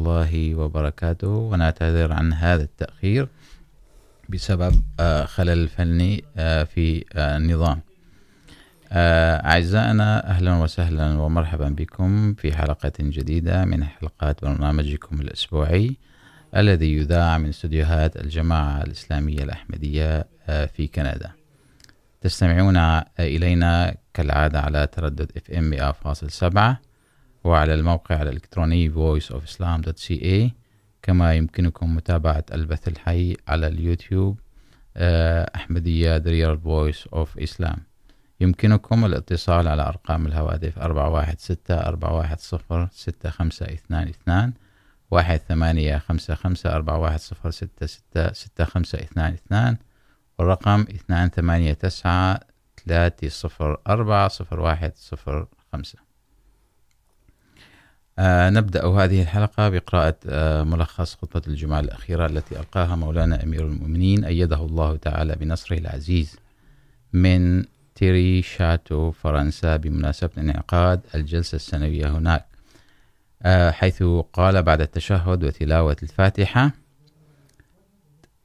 الله 0.00 0.54
وبركاته 0.54 1.28
ونعتذر 1.28 2.12
عن 2.12 2.32
هذا 2.32 2.62
التأخير 2.62 3.28
بسبب 4.28 4.74
خلل 5.24 5.68
فني 5.68 6.24
في 6.72 7.04
النظام 7.16 7.80
أعزائنا 8.92 10.30
أهلا 10.30 10.54
وسهلا 10.54 11.20
ومرحبا 11.20 11.68
بكم 11.68 12.34
في 12.34 12.56
حلقة 12.56 12.92
جديدة 13.00 13.64
من 13.64 13.84
حلقات 13.84 14.44
برنامجكم 14.44 15.20
الأسبوعي 15.20 15.96
الذي 16.56 16.94
يذاع 16.96 17.38
من 17.38 17.48
استديوهات 17.48 18.16
الجماعة 18.16 18.82
الإسلامية 18.82 19.42
الأحمدية 19.42 20.26
في 20.46 20.86
كندا 20.94 21.30
تستمعون 22.20 22.76
إلينا 23.20 23.94
كالعادة 24.14 24.60
على 24.60 24.86
تردد 24.86 25.30
FM 25.38 25.94
100.7 26.34 26.89
وعلى 27.44 27.74
الموقع 27.74 28.22
الإلكتروني 28.22 28.90
voiceofislam.ca 28.92 30.50
كما 31.02 31.34
يمكنكم 31.34 31.96
متابعة 31.96 32.44
البث 32.52 32.88
الحي 32.88 33.36
على 33.48 33.66
اليوتيوب 33.66 34.40
أحمدية 35.56 36.18
درير 36.18 36.56
Voice 36.56 37.08
of 37.14 37.42
Islam. 37.42 37.78
يمكنكم 38.40 39.04
الاتصال 39.04 39.68
على 39.68 39.82
أرقام 39.82 40.26
الهواتف 40.26 40.78
416 40.78 41.86
410 41.86 42.88
6522 42.92 44.54
واحد 45.10 45.38
ثمانية 45.38 45.98
خمسة 45.98 46.34
خمسة، 46.34 46.72
أربعة 46.72 46.98
واحد 46.98 47.18
صفر، 47.18 47.50
ستة 47.50 47.86
ستة 47.86 48.32
ستة 48.32 48.64
خمسة 48.64 48.98
اثنان 48.98 49.32
اثنان 49.32 49.76
والرقم 50.38 50.80
اثنان 50.80 51.28
ثمانية 51.28 51.72
تسعة، 51.72 52.40
ثلاثة 52.86 53.28
صفر 53.28 53.80
أربعة 53.86 54.28
صفر 54.28 54.60
واحد 54.60 54.92
صفر 54.96 55.46
خمسة. 55.72 55.98
آه 55.98 56.09
نبدأ 58.22 58.86
هذه 58.86 59.22
الحلقة 59.22 59.68
بقراءة 59.68 60.16
ملخص 60.64 61.14
خطبة 61.14 61.42
الجمعة 61.48 61.80
الأخيرة 61.80 62.26
التي 62.26 62.60
ألقاها 62.60 62.96
مولانا 62.96 63.42
أمير 63.42 63.66
المؤمنين، 63.66 64.24
أيده 64.24 64.56
الله 64.56 64.96
تعالى 64.96 65.34
بنصره 65.34 65.78
العزيز 65.78 66.36
من 67.12 67.64
تيري 67.94 68.42
شاتو، 68.42 69.10
فرنسا، 69.10 69.76
بمناسبة 69.76 70.30
انعقاد 70.38 71.00
الجلسة 71.14 71.56
السنوية 71.56 72.18
هناك. 72.18 72.46
حيث 73.72 74.02
قال 74.32 74.62
بعد 74.62 74.80
التشهد 74.80 75.44
وتلاوة 75.44 75.96
الفاتحة 76.02 76.72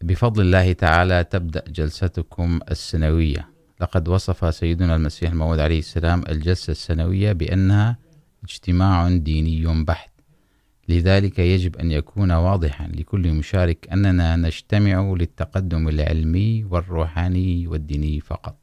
بفضل 0.02 0.42
الله 0.42 0.74
تعالى 0.74 1.24
تبدأ 1.24 1.64
جلستكم 1.68 2.60
السنوية. 2.72 3.48
لقد 3.82 4.08
وصف 4.08 4.56
سيدنا 4.56 4.96
المسيح 4.96 5.32
الموعود 5.32 5.60
عليه 5.60 5.80
السلام 5.80 6.24
الجلسة 6.30 6.72
السنوية 6.72 7.32
بأنها 7.32 8.05
اجتماع 8.46 9.10
ديني 9.10 9.84
بحت. 9.84 10.12
لذلك 10.90 11.40
يجب 11.40 11.76
أن 11.76 11.92
يكون 11.92 12.32
واضحا 12.32 12.88
لكل 12.88 13.34
مشارك 13.34 13.88
أننا 13.92 14.36
نجتمع 14.36 15.16
للتقدم 15.20 15.88
العلمي 15.88 16.64
والروحاني 16.64 17.68
والديني 17.68 18.20
فقط. 18.20 18.58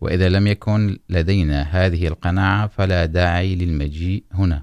وإذا 0.00 0.28
لم 0.28 0.46
يكن 0.46 0.98
لدينا 1.08 1.62
هذه 1.62 2.06
القناعة 2.06 2.66
فلا 2.66 3.06
داعي 3.06 3.54
للمجيء 3.54 4.24
هنا. 4.32 4.62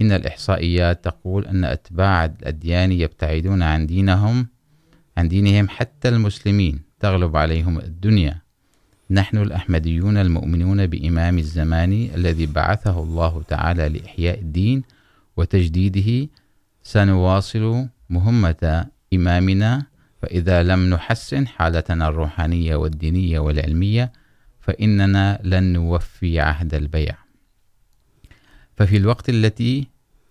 إن 0.00 0.12
الإحصائيات 0.12 1.04
تقول 1.04 1.46
أن 1.46 1.64
أتباع 1.64 2.24
الأديان 2.24 2.92
يبتعدون 2.92 3.62
عن 3.62 3.86
دينهم 3.86 4.46
عن 5.16 5.28
دينهم 5.28 5.68
حتى 5.68 6.08
المسلمين، 6.08 6.80
تغلب 7.00 7.36
عليهم 7.36 7.78
الدنيا. 7.78 8.43
نحن 9.10 9.36
الأحمديون 9.36 10.16
المؤمنون 10.16 10.86
بإمام 10.86 11.38
الزمان 11.38 11.92
الذي 12.14 12.46
بعثه 12.46 13.02
الله 13.02 13.42
تعالى 13.48 13.88
لإحياء 13.88 14.38
الدين 14.40 14.82
وتجديده 15.36 16.28
سنواصل 16.82 17.88
مهمة 18.10 18.86
إمامنا، 19.14 19.86
فإذا 20.22 20.62
لم 20.62 20.90
نحسن 20.90 21.46
حالتنا 21.46 22.08
الروحانية 22.08 22.76
والدينية 22.76 23.38
والعلمية، 23.38 24.12
فإننا 24.60 25.40
لن 25.44 25.72
نوفي 25.72 26.40
عهد 26.40 26.74
البيع. 26.74 27.16
ففي 28.76 28.96
الوقت 28.96 29.28
التي 29.28 29.88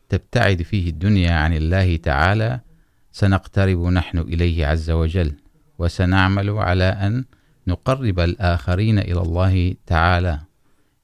تبتعد 0.09 0.61
فيه 0.61 0.89
الدنيا 0.89 1.31
عن 1.31 1.53
الله 1.53 1.95
تعالى، 1.95 2.59
سنقترب 3.11 3.85
نحن 3.85 4.17
إليه 4.17 4.67
عز 4.67 4.91
وجل، 4.91 5.33
وسنعمل 5.79 6.49
على 6.49 6.83
أن 6.83 7.13
نحن 7.17 7.25
نقرب 7.67 8.19
الآخرين 8.19 8.99
إلى 8.99 9.21
الله 9.21 9.75
تعالى. 9.85 10.39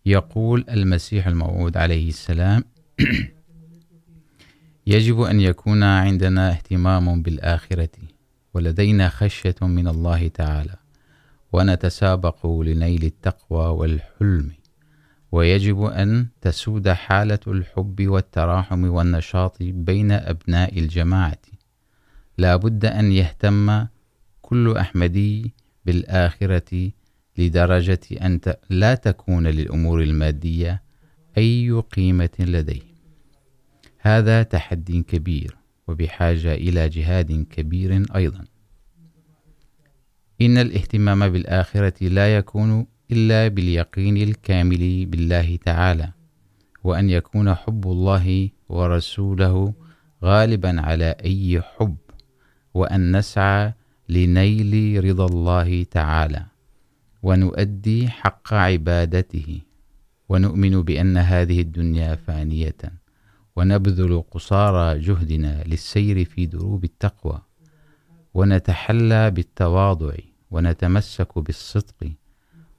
يقول 0.05 0.65
المسيح 0.69 1.27
الموعود 1.27 1.77
عليه 1.77 2.09
السلام 2.09 2.63
يجب 4.87 5.21
أن 5.21 5.39
يكون 5.41 5.83
عندنا 5.83 6.49
اهتمام 6.51 7.21
بالآخرة، 7.21 7.89
ولدينا 8.53 9.09
خشية 9.09 9.55
من 9.61 9.87
الله 9.87 10.27
تعالى، 10.27 10.75
ونتسابق 11.53 12.45
لنيل 12.47 13.03
التقوى 13.03 13.67
والحلم، 13.67 14.51
ويجب 15.31 15.83
أن 15.83 16.27
تسود 16.41 16.89
حالة 16.89 17.39
الحب 17.47 18.07
والتراحم 18.07 18.83
والنشاط 18.83 19.57
بين 19.61 20.11
أبناء 20.11 20.79
الجماعة. 20.79 21.41
لا 22.37 22.55
بد 22.55 22.85
أن 22.85 23.11
يهتم 23.11 23.85
كل 24.41 24.77
أحمدي 24.77 25.53
بالآخرة 25.85 26.91
لدرجة 27.37 27.99
أن 28.21 28.39
لا 28.69 28.95
تكون 28.95 29.47
للأمور 29.47 30.03
المادية 30.03 30.81
أي 31.37 31.71
قيمة 31.71 32.29
لديه. 32.39 32.89
هذا 33.99 34.43
تحدي 34.43 35.01
كبير 35.01 35.57
وبحاجة 35.87 36.53
إلى 36.53 36.89
جهاد 36.89 37.45
كبير 37.49 38.05
أيضا. 38.15 38.45
إن 40.41 40.57
الاهتمام 40.57 41.29
بالآخرة 41.29 42.07
لا 42.07 42.37
يكون 42.37 42.85
إلا 43.11 43.47
باليقين 43.47 44.17
الكامل 44.17 45.05
بالله 45.05 45.55
تعالى، 45.55 46.11
وأن 46.83 47.09
يكون 47.09 47.53
حب 47.53 47.87
الله 47.87 48.49
ورسوله 48.69 49.73
غالبا 50.23 50.81
على 50.81 51.15
أي 51.25 51.61
حب، 51.61 51.97
وأن 52.73 53.17
نسعى 53.17 53.73
لنيل 54.09 55.03
رضا 55.05 55.25
الله 55.25 55.83
تعالى، 55.83 56.45
ونؤدي 57.23 58.09
حق 58.09 58.53
عبادته، 58.53 59.61
ونؤمن 60.29 60.81
بأن 60.81 61.17
هذه 61.17 61.61
الدنيا 61.61 62.15
فانية، 62.15 62.81
ونبذل 63.55 64.23
قصارى 64.31 64.99
جهدنا 64.99 65.63
للسير 65.63 66.25
في 66.25 66.45
دروب 66.45 66.83
التقوى، 66.83 67.41
ونتحلى 68.33 69.31
بالتواضع، 69.31 70.13
ونتمسك 70.51 71.39
بالصدق، 71.39 72.11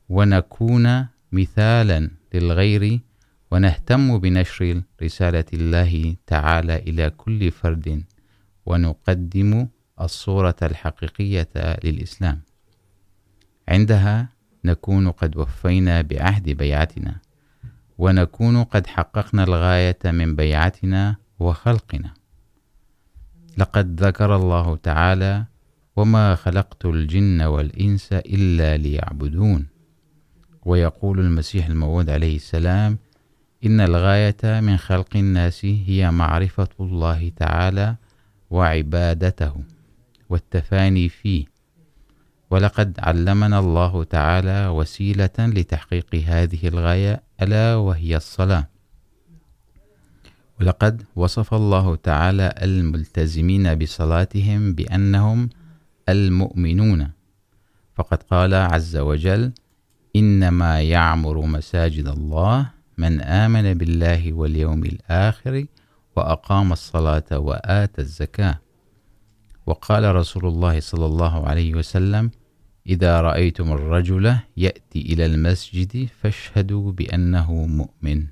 ونكون 0.09 1.07
مثالا 1.33 2.11
للغير، 2.35 3.01
ونهتم 3.51 4.19
بنشر 4.19 4.83
رسالة 5.03 5.45
الله 5.53 6.15
تعالى 6.27 6.77
إلى 6.77 7.11
كل 7.11 7.51
فرد، 7.51 8.05
ونقدم 8.67 9.69
الصورة 10.01 10.57
الحقيقية 10.63 11.49
للإسلام. 11.85 12.41
عندها 13.69 14.29
نكون 14.65 15.11
قد 15.11 15.37
وفينا 15.37 16.03
بعهد 16.03 16.51
بيعتنا، 16.51 17.17
ونكون 17.99 18.65
قد 18.65 18.87
حققنا 18.87 19.45
الغاية 19.45 19.99
من 20.05 20.37
بيعتنا 20.37 21.17
وخلقنا. 21.41 22.15
لقد 23.59 24.03
ذكر 24.03 24.37
الله 24.37 24.77
تعالى 24.77 25.45
وما 25.97 26.35
خلقت 26.35 26.85
الجن 26.87 27.43
والإنس 27.43 28.13
إلا 28.13 28.77
ليعبدون 28.77 29.67
ويقول 30.63 31.21
المسيح 31.21 31.67
الموعود 31.67 32.11
عليه 32.11 32.37
السلام 32.37 32.99
إن 33.67 33.81
الغاية 33.81 34.61
من 34.61 34.77
خلق 34.77 35.17
الناس 35.17 35.65
هي 35.65 36.11
معرفة 36.11 36.69
الله 36.81 37.33
تعالى 37.37 37.97
وعبادته 38.51 39.55
والتفاني 40.31 41.09
فيه. 41.09 41.45
ولقد 42.51 42.95
علمنا 42.99 43.59
الله 43.59 44.05
تعالى 44.05 44.69
وسيلة 44.69 45.31
لتحقيق 45.39 46.15
هذه 46.15 46.69
الغاية، 46.69 47.23
ألا 47.43 47.75
وهي 47.75 48.17
الصلاة. 48.17 48.69
ولقد 50.61 51.03
وصف 51.17 51.55
الله 51.55 51.97
تعالى 51.97 52.55
الملتزمين 52.63 53.75
بصلاتهم 53.75 54.75
بأنهم 54.75 55.49
المؤمنون. 56.09 57.11
فقد 57.95 58.23
قال 58.23 58.55
عز 58.55 58.97
وجل 58.97 59.53
إنما 60.17 60.83
يعمر 60.83 61.47
مساجد 61.47 62.07
الله 62.09 62.71
من 62.99 63.21
آمن 63.21 63.75
بالله 63.75 64.33
واليوم 64.33 64.85
الآخر 64.85 65.67
وأقام 66.17 66.73
الصلاة 66.73 67.39
وآتى 67.39 68.01
الزكاة. 68.01 68.61
وقال 69.71 70.15
رسول 70.15 70.47
الله 70.47 70.81
صلى 70.81 71.07
الله 71.07 71.47
عليه 71.47 71.75
وسلم 71.75 72.31
إذا 72.87 73.21
رأيتم 73.21 73.73
الرجل 73.73 74.37
يأتي 74.57 75.01
إلى 75.01 75.27
المسجد 75.27 76.09
فاشهدوا 76.21 76.93
بأنه 76.93 77.53
مؤمن. 77.67 78.27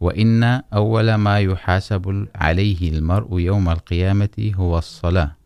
وإن 0.00 0.42
أول 0.72 1.14
ما 1.14 1.40
يحاسب 1.40 2.26
عليه 2.34 2.88
المرء 2.88 3.40
يوم 3.40 3.68
القيامة 3.68 4.52
هو 4.54 4.78
الصلاة 4.78 5.36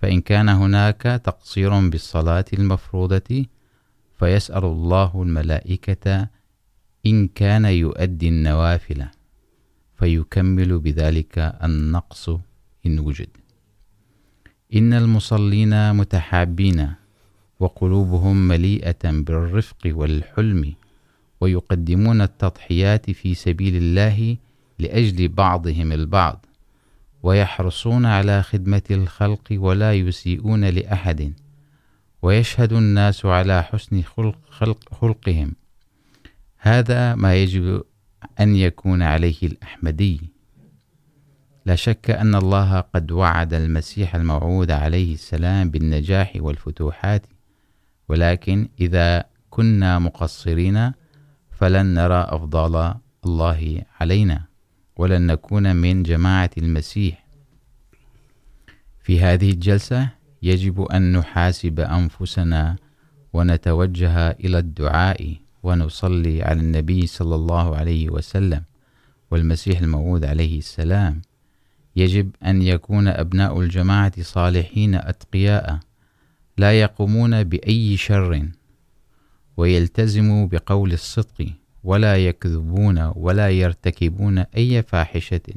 فإن 0.00 0.20
كان 0.20 0.48
هناك 0.48 1.02
تقصير 1.02 1.88
بالصلاة 1.88 2.44
المفروضة 2.52 3.44
فيسأل 4.18 4.64
الله 4.64 5.22
الملائكة 5.22 6.28
إن 7.06 7.28
كان 7.28 7.64
يؤدي 7.64 8.28
النوافل 8.28 9.04
فيكمل 9.98 10.78
بذلك 10.78 11.38
النقص 11.38 12.28
إن 12.86 12.98
وجد. 12.98 13.43
إن 14.74 14.92
المصلين 14.92 15.94
متحابين 15.94 16.94
وقلوبهم 17.60 18.48
مليئة 18.48 19.10
بالرفق 19.10 19.76
والحلم 19.86 20.74
ويقدمون 21.40 22.20
التضحيات 22.20 23.10
في 23.10 23.34
سبيل 23.34 23.76
الله 23.76 24.36
لأجل 24.78 25.28
بعضهم 25.28 25.92
البعض 25.92 26.46
ويحرصون 27.22 28.06
على 28.06 28.42
خدمة 28.42 28.82
الخلق 28.90 29.48
ولا 29.50 29.94
يسيئون 29.94 30.64
لأحد 30.64 31.32
ويشهد 32.22 32.72
الناس 32.72 33.26
على 33.26 33.62
حسن 33.62 34.02
خلق 34.02 34.38
خلق 34.50 34.94
خلقهم. 34.94 35.52
هذا 36.58 37.14
ما 37.14 37.34
يجب 37.34 37.82
أن 38.40 38.56
يكون 38.56 39.02
عليه 39.02 39.42
الأحمدي. 39.42 40.33
لا 41.66 41.74
شك 41.74 42.10
أن 42.10 42.34
الله 42.34 42.80
قد 42.80 43.12
وعد 43.12 43.54
المسيح 43.54 44.14
الموعود 44.14 44.70
عليه 44.70 45.14
السلام 45.14 45.70
بالنجاح 45.70 46.32
والفتوحات، 46.36 47.26
ولكن 48.08 48.68
إذا 48.80 49.24
كنا 49.50 49.98
مقصرين 49.98 50.92
فلن 51.50 51.86
نرى 51.86 52.26
أفضال 52.28 52.94
الله 53.26 53.82
علينا، 54.00 54.44
ولن 54.96 55.26
نكون 55.26 55.76
من 55.76 56.02
جماعة 56.02 56.50
المسيح. 56.58 57.24
في 59.02 59.20
هذه 59.20 59.50
الجلسة 59.50 60.08
يجب 60.42 60.82
أن 60.82 61.12
نحاسب 61.12 61.80
أنفسنا 61.80 62.76
ونتوجه 63.32 64.30
إلى 64.30 64.58
الدعاء 64.58 65.36
ونصلي 65.62 66.42
على 66.42 66.60
النبي 66.60 67.06
صلى 67.06 67.34
الله 67.34 67.76
عليه 67.76 68.10
وسلم 68.10 68.62
والمسيح 69.30 69.80
الموعود 69.80 70.24
عليه 70.24 70.58
السلام. 70.58 71.22
يجب 71.96 72.30
أن 72.44 72.62
يكون 72.62 73.08
أبناء 73.08 73.60
الجماعة 73.60 74.22
صالحين 74.22 74.94
أتقياء، 74.94 75.78
لا 76.58 76.80
يقومون 76.80 77.44
بأي 77.44 77.96
شر، 77.96 78.48
ويلتزموا 79.56 80.46
بقول 80.46 80.92
الصدق، 80.92 81.46
ولا 81.84 82.16
يكذبون 82.16 83.12
ولا 83.16 83.50
يرتكبون 83.50 84.38
أي 84.38 84.82
فاحشة، 84.82 85.54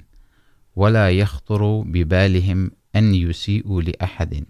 ولا 0.75 1.11
يخطر 1.11 1.81
ببالهم 1.81 2.71
أن 2.95 3.15
يسيئوا 3.15 3.81
لأحد، 3.81 4.45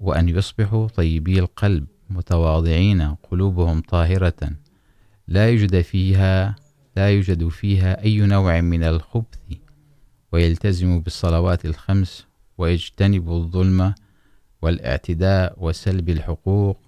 وأن 0.00 0.28
يصبحوا 0.28 0.88
طيبي 0.88 1.38
القلب 1.38 1.86
متواضعين 2.10 3.14
قلوبهم 3.30 3.80
طاهرة. 3.80 4.50
لا 5.28 5.48
يوجد 5.48 5.80
فيها، 5.80 6.56
لا 6.96 7.08
يوجد 7.10 7.48
فيها 7.48 8.02
أي 8.04 8.20
نوع 8.20 8.60
من 8.60 8.82
الخبث. 8.82 9.38
ويلتزم 10.32 11.00
بالصلوات 11.00 11.64
الخمس 11.64 12.26
ويجتنب 12.58 13.30
الظلم 13.30 13.94
والاعتداء 14.62 15.56
وسلب 15.58 16.08
الحقوق 16.08 16.80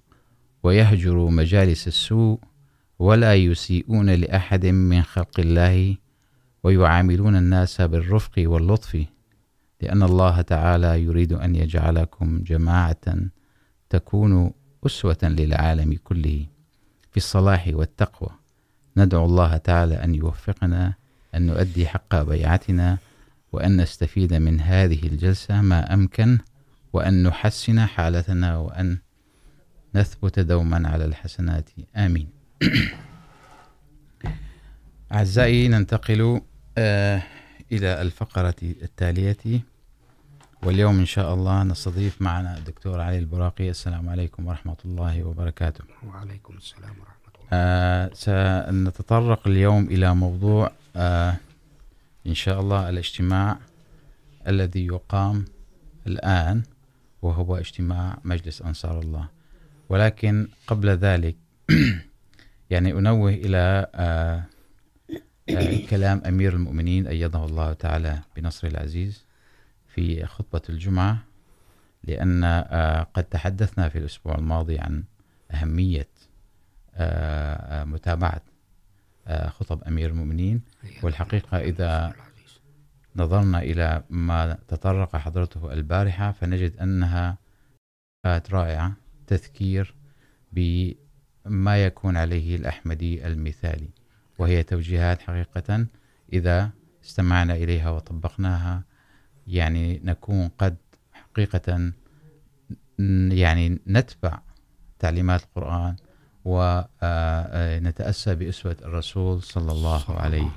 ويهجر 0.62 1.16
مجالس 1.28 1.88
السوء 1.88 2.38
ولا 2.98 3.34
يسيئون 3.34 4.10
لأحد 4.10 4.66
من 4.66 5.02
خلق 5.02 5.40
الله 5.40 5.96
ويعاملون 6.62 7.36
الناس 7.36 7.80
بالرفق 7.80 8.32
واللطف، 8.38 9.04
لأن 9.80 10.02
الله 10.02 10.40
تعالى 10.40 11.02
يريد 11.02 11.32
أن 11.32 11.54
يجعلكم 11.54 12.42
جماعة 12.42 13.16
تكون 13.90 14.52
أسوة 14.86 15.18
للعالم 15.22 15.98
كله. 16.04 16.46
في 17.10 17.16
الصلاح 17.16 17.70
والتقوى، 17.72 18.30
ندعو 18.96 19.24
الله 19.24 19.56
تعالى 19.56 19.94
أن 19.94 20.14
يوفقنا، 20.14 20.94
أن 21.34 21.46
نؤدي 21.46 21.86
حق 21.86 22.22
بيعتنا 22.22 22.98
وأن 23.52 23.80
نستفيد 23.80 24.34
من 24.34 24.60
هذه 24.60 25.06
الجلسة 25.06 25.60
ما 25.60 25.94
أمكن 25.94 26.38
وأن 26.92 27.22
نحسن 27.22 27.86
حالتنا 27.86 28.56
وأن 28.56 28.98
نثبت 29.94 30.38
دوما 30.38 30.88
على 30.88 31.04
الحسنات. 31.04 31.70
آمين. 31.96 32.28
أعزائي 35.12 35.68
ننتقل 35.68 36.40
آه 36.78 37.22
إلى 37.72 38.02
الفقرة 38.02 38.54
التالية. 38.62 39.60
واليوم 40.62 40.98
إن 40.98 41.06
شاء 41.06 41.34
الله 41.34 41.62
نستضيف 41.62 42.22
معنا 42.22 42.58
الدكتور 42.58 43.00
علي 43.00 43.18
البراقي. 43.18 43.70
السلام 43.70 44.08
عليكم 44.08 44.46
ورحمة 44.46 44.76
الله 44.84 45.22
وبركاته. 45.22 45.84
وعليكم 46.06 46.56
السلام 46.56 46.90
ورحمة 46.90 47.34
الله. 47.34 47.48
آه 47.52 48.10
سنتطرق 48.14 49.46
اليوم 49.46 49.84
إلى 49.84 50.14
موضوع 50.14 50.72
آه 50.96 51.36
إن 52.26 52.34
شاء 52.34 52.60
الله 52.60 52.88
الاجتماع 52.88 53.58
الذي 54.48 54.86
يقام 54.86 55.44
الآن 56.06 56.62
وهو 57.22 57.56
اجتماع 57.56 58.18
مجلس 58.24 58.62
أنصار 58.62 59.00
الله 59.00 59.28
ولكن 59.88 60.48
قبل 60.66 60.88
ذلك 60.88 61.36
يعني 62.70 62.92
أنوه 62.92 63.30
إلى 63.30 63.86
كلام 65.90 66.22
أمير 66.26 66.52
المؤمنين 66.54 67.06
أيده 67.06 67.44
الله 67.44 67.72
تعالى 67.72 68.18
بنصر 68.36 68.66
العزيز 68.68 69.24
في 69.94 70.26
خطبة 70.26 70.62
الجمعة 70.68 71.18
لأن 72.04 72.44
قد 73.14 73.24
تحدثنا 73.24 73.88
في 73.88 73.98
الأسبوع 73.98 74.34
الماضي 74.34 74.78
عن 74.78 75.04
أهمية 75.50 76.08
متابعة 77.84 78.42
خطب 79.28 79.82
أمير 79.82 80.10
المؤمنين. 80.10 80.62
والحقيقة 81.02 81.58
إذا 81.58 82.14
نظرنا 83.16 83.62
إلى 83.62 84.02
ما 84.10 84.58
تطرق 84.68 85.16
حضرته 85.16 85.72
البارحة 85.72 86.32
فنجد 86.32 86.76
أنها 86.76 87.38
رائعة 88.26 88.92
تذكير 89.26 89.94
بما 90.52 91.84
يكون 91.84 92.16
عليه 92.16 92.56
الأحمدي 92.56 93.26
المثالي 93.26 93.88
وهي 94.38 94.62
توجيهات 94.62 95.22
حقيقة 95.22 95.86
إذا 96.32 96.70
استمعنا 97.04 97.54
إليها 97.54 97.90
وطبقناها. 97.90 98.84
يعني 99.46 100.00
نكون 100.04 100.48
قد 100.48 100.76
حقيقة 101.12 101.92
يعني 103.30 103.80
نتبع 103.86 104.40
تعليمات 104.98 105.42
القرآن 105.42 105.96
ونتأسى 106.44 108.34
بأسوة 108.34 108.76
الرسول 108.82 109.42
صلى 109.42 109.72
الله 109.72 110.04
عليه 110.08 110.50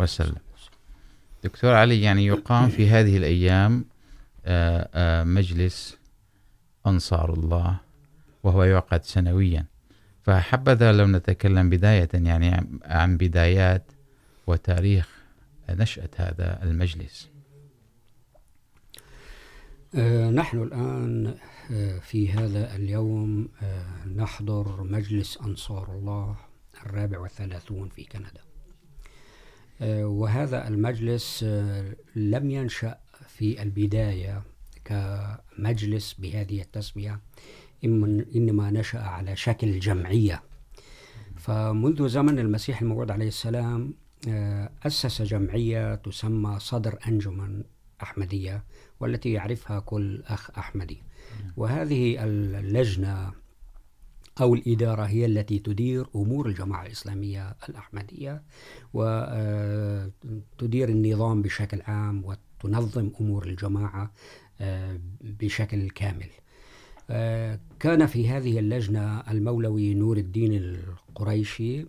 وسلم. 0.00 0.36
دكتور 1.44 1.74
علي 1.74 2.02
يعني 2.02 2.26
يقام 2.26 2.68
في 2.68 2.90
هذه 2.90 3.16
الأيام 3.16 3.84
مجلس 5.34 5.96
أنصار 6.86 7.32
الله 7.32 7.76
وهو 8.42 8.64
يعقد 8.64 9.02
سنويا. 9.04 9.66
فحبذا 10.22 10.92
لو 10.92 11.06
نتكلم 11.06 11.70
بداية 11.70 12.08
يعني 12.14 12.66
عن 12.84 13.16
بدايات 13.16 13.92
وتاريخ 14.46 15.08
نشأة 15.70 16.08
هذا 16.16 16.62
المجلس. 16.62 17.28
نحن 20.34 20.62
الآن 20.62 21.34
في 22.00 22.32
هذا 22.32 22.76
اليوم 22.76 23.48
نحضر 24.16 24.82
مجلس 24.82 25.38
أنصار 25.38 25.98
الله 25.98 26.36
الرابع 26.86 27.18
والثلاثون 27.18 27.88
في 27.88 28.04
كندا. 28.04 28.40
وهذا 30.04 30.68
المجلس 30.68 31.44
لم 32.16 32.50
ينشأ 32.50 32.98
في 33.28 33.62
البداية 33.62 34.42
كمجلس 34.84 36.14
بهذه 36.14 36.60
التسمية 36.60 37.20
إنما 37.84 38.70
نشأ 38.70 39.00
على 39.00 39.36
شكل 39.36 39.78
جمعية. 39.78 40.42
فمنذ 41.36 42.08
زمن 42.08 42.38
المسيح 42.38 42.82
الموعود 42.82 43.10
عليه 43.10 43.28
السلام 43.28 43.94
أسس 44.86 45.22
جمعية 45.22 45.94
تسمى 45.94 46.58
صدر 46.60 46.98
أنجمن 47.08 47.64
أحمدية، 48.04 48.64
والتي 49.00 49.32
يعرفها 49.32 49.80
كل 49.80 50.22
أخ 50.26 50.50
أحمدي. 50.58 51.02
وهذه 51.56 52.24
اللجنة 52.24 53.32
أو 54.40 54.54
الإدارة 54.54 55.02
هي 55.02 55.26
التي 55.26 55.58
تدير 55.58 56.06
أمور 56.16 56.46
الجماعة 56.46 56.86
الإسلامية 56.86 57.56
الأحمدية 57.68 58.42
وتدير 58.94 60.88
النظام 60.88 61.42
بشكل 61.42 61.82
عام، 61.82 62.24
وتنظم 62.24 63.10
أمور 63.20 63.46
الجماعة 63.46 64.12
بشكل 65.20 65.90
كامل. 65.90 66.30
كان 67.80 68.06
في 68.06 68.28
هذه 68.28 68.58
اللجنة 68.58 69.20
المولوي 69.20 69.94
نور 69.94 70.16
الدين 70.16 70.54
القريشي 70.54 71.86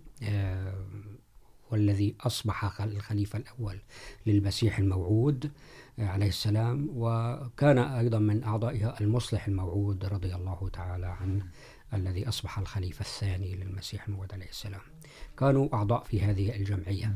والذي 1.70 2.14
أصبح 2.20 2.80
الخليفة 2.80 3.38
الأول 3.38 3.78
للمسيح 4.26 4.78
الموعود. 4.78 5.50
عليه 5.98 6.28
السلام، 6.28 6.88
وكان 6.92 7.78
أيضا 7.78 8.18
من 8.18 8.44
أعضائها 8.44 9.00
المصلح 9.00 9.46
الموعود 9.46 10.04
رضي 10.04 10.34
الله 10.34 10.68
تعالى 10.72 11.06
عنه 11.06 11.46
الذي 11.94 12.28
أصبح 12.28 12.58
الخليفة 12.58 13.00
الثاني 13.00 13.54
للمسيح 13.54 14.08
الموعود 14.08 14.32
عليه 14.32 14.48
السلام. 14.48 14.80
كانوا 15.38 15.68
أعضاء 15.74 16.04
في 16.04 16.20
هذه 16.20 16.56
الجمعية. 16.56 17.12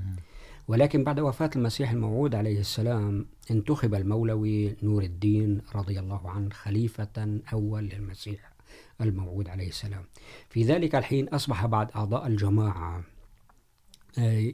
ولكن 0.68 1.04
بعد 1.04 1.20
وفاة 1.20 1.50
المسيح 1.56 1.90
الموعود 1.90 2.34
عليه 2.34 2.60
السلام 2.60 3.26
انتخب 3.50 3.94
المولوي 3.94 4.76
نور 4.82 5.02
الدين 5.02 5.62
رضي 5.74 6.00
الله 6.00 6.30
عنه 6.30 6.50
خليفة 6.50 7.40
أول 7.52 7.84
للمسيح 7.84 8.52
الموعود 9.00 9.48
عليه 9.48 9.68
السلام. 9.68 10.04
في 10.48 10.62
ذلك 10.64 10.94
الحين 10.94 11.28
أصبح 11.28 11.66
بعض 11.66 11.90
أعضاء 11.96 12.26
الجماعة 12.26 13.04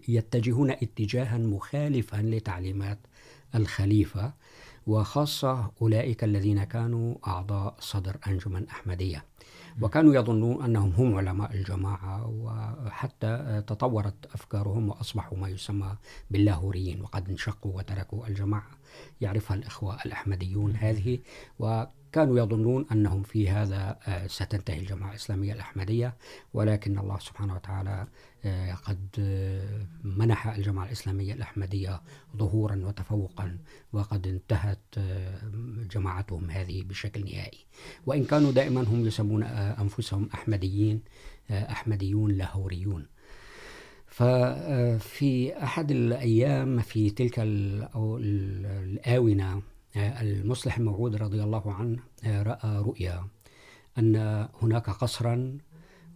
يتجهون 0.09 0.71
اتجاها 0.71 1.39
مخالفا 1.39 2.17
لتعليمات 2.17 2.99
الخليفة 3.57 4.33
وخاصة 4.87 5.71
أولئك 5.83 6.25
الذين 6.25 6.65
كانوا 6.65 7.15
أعضاء 7.27 7.75
صدر 7.81 8.17
أنجمن 8.27 8.69
أحمدية 8.69 9.25
وكانوا 9.81 10.15
يظنون 10.15 10.65
أنهم 10.65 10.91
هم 10.91 11.15
علماء 11.15 11.55
الجماعة 11.55 12.27
وحتى 12.29 13.63
تطورت 13.67 14.27
أفكارهم 14.35 14.89
وأصبحوا 14.89 15.39
ما 15.39 15.49
يسمى 15.49 15.97
باللاهوريين 16.31 17.01
وقد 17.01 17.29
انشقوا 17.29 17.79
وتركوا 17.79 18.27
الجماعة 18.27 18.71
يعرفها 19.21 19.57
الإخوة 19.57 19.99
الأحمديون 20.07 20.77
هذه، 20.77 21.19
و 21.59 21.85
وكانوا 22.09 22.39
يظنون 22.39 22.87
أنهم 22.93 23.23
في 23.23 23.51
هذا 23.51 23.99
ستنتهي 24.27 24.79
الجماعة 24.79 25.11
الإسلامية 25.11 25.53
الأحمدية، 25.53 26.17
ولكن 26.55 26.99
الله 26.99 27.19
سبحانه 27.19 27.55
وتعالى 27.55 28.07
قد 28.85 29.09
منح 30.05 30.47
الجماعة 30.47 30.87
الإسلامية 30.87 31.35
الأحمدية 31.35 32.01
ظهورا 32.37 32.77
وتفوقا، 32.85 33.59
وقد 33.93 34.27
انتهت 34.27 34.99
جماعتهم 35.91 36.51
هذه 36.51 36.83
بشكل 36.83 37.25
نهائي. 37.25 37.67
وإن 38.07 38.25
كانوا 38.25 38.53
دائما 38.53 38.81
هم 38.81 39.07
يسمون 39.07 39.43
أنفسهم 39.43 40.29
أحمديين 40.35 41.03
أحمديون 41.51 42.31
لاهوريون. 42.31 43.07
ففي 44.07 45.63
أحد 45.63 45.91
الأيام، 45.91 46.81
في 46.81 47.11
تلك 47.11 47.41
الآونة 48.59 49.63
المصلح 49.97 50.77
الموعود 50.79 51.17
رضي 51.17 51.43
الله 51.43 51.75
عنه 51.75 52.03
رأى 52.25 52.79
رؤيا 52.79 53.27
أن 53.99 54.17
هناك 54.63 54.91
قصرا 54.91 55.59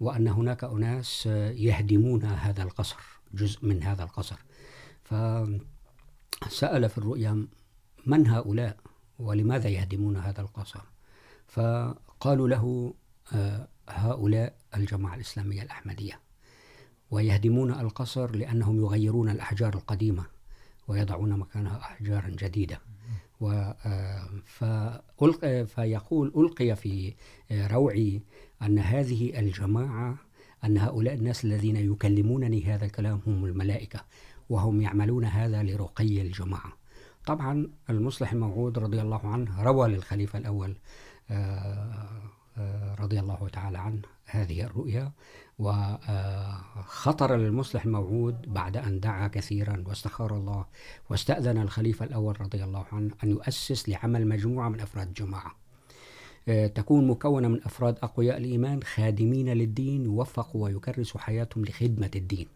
وأن 0.00 0.28
هناك 0.28 0.64
أناس 0.64 1.26
يهدمون 1.26 2.24
هذا 2.24 2.62
القصر، 2.62 2.96
جزء 3.34 3.66
من 3.66 3.82
هذا 3.82 4.02
القصر. 4.02 4.36
فسأل 5.04 6.88
في 6.88 6.98
الرؤيا 6.98 7.46
من 8.06 8.26
هؤلاء 8.26 8.76
ولماذا 9.18 9.68
يهدمون 9.68 10.16
هذا 10.16 10.40
القصر؟ 10.40 10.80
فقالوا 11.48 12.48
له 12.48 12.94
هؤلاء 13.88 14.54
الجماعة 14.76 15.14
الإسلامية 15.14 15.62
الأحمدية، 15.62 16.20
ويهدمون 17.10 17.70
القصر 17.70 18.36
لأنهم 18.36 18.80
يغيرون 18.80 19.28
الأحجار 19.28 19.74
القديمة 19.74 20.26
ويضعون 20.88 21.38
مكانها 21.38 21.78
أحجارا 21.78 22.28
جديدة. 22.28 22.80
فيقول 25.66 26.32
ألقي 26.36 26.76
في 26.76 27.14
روعي 27.52 28.22
أن 28.62 28.78
هذه 28.78 29.38
الجماعة 29.38 30.18
أن 30.64 30.78
هؤلاء 30.78 31.14
الناس 31.14 31.44
الذين 31.44 31.76
يكلمونني 31.76 32.64
هذا 32.64 32.84
الكلام 32.84 33.20
هم 33.26 33.44
الملائكة 33.44 34.04
وهم 34.48 34.80
يعملون 34.80 35.24
هذا 35.24 35.62
لرقي 35.62 36.22
الجماعة. 36.22 36.72
طبعا 37.26 37.70
المصلح 37.90 38.32
الموعود 38.32 38.78
رضي 38.78 39.00
الله 39.00 39.26
عنه 39.26 39.62
روى 39.62 39.88
للخليفة 39.88 40.38
الأول 40.38 40.76
رضي 43.00 43.20
الله 43.20 43.48
تعالى 43.52 43.78
عنه 43.78 44.02
هذه 44.26 44.62
الرؤيا، 44.62 45.12
وخطر 45.58 47.36
للمصلح 47.36 47.84
الموعود 47.84 48.52
بعد 48.52 48.76
أن 48.76 49.00
دعا 49.00 49.28
كثيرا 49.28 49.84
واستخار 49.86 50.36
الله 50.36 50.64
واستأذن 51.10 51.58
الخليفة 51.58 52.04
الأول 52.04 52.40
رضي 52.40 52.64
الله 52.64 52.84
عنه 52.92 53.14
أن 53.24 53.30
يؤسس 53.30 53.88
لعمل 53.88 54.28
مجموعة 54.28 54.68
من 54.68 54.80
أفراد 54.80 55.08
الجماعة. 55.08 55.54
تكون 56.74 57.06
مكونة 57.06 57.48
من 57.48 57.64
أفراد 57.64 57.98
أقوياء 58.02 58.38
الإيمان 58.38 58.82
خادمين 58.82 59.48
للدين 59.48 60.04
يوفقوا 60.04 60.64
ويكرسوا 60.64 61.20
حياتهم 61.20 61.64
لخدمة 61.64 62.10
الدين. 62.16 62.46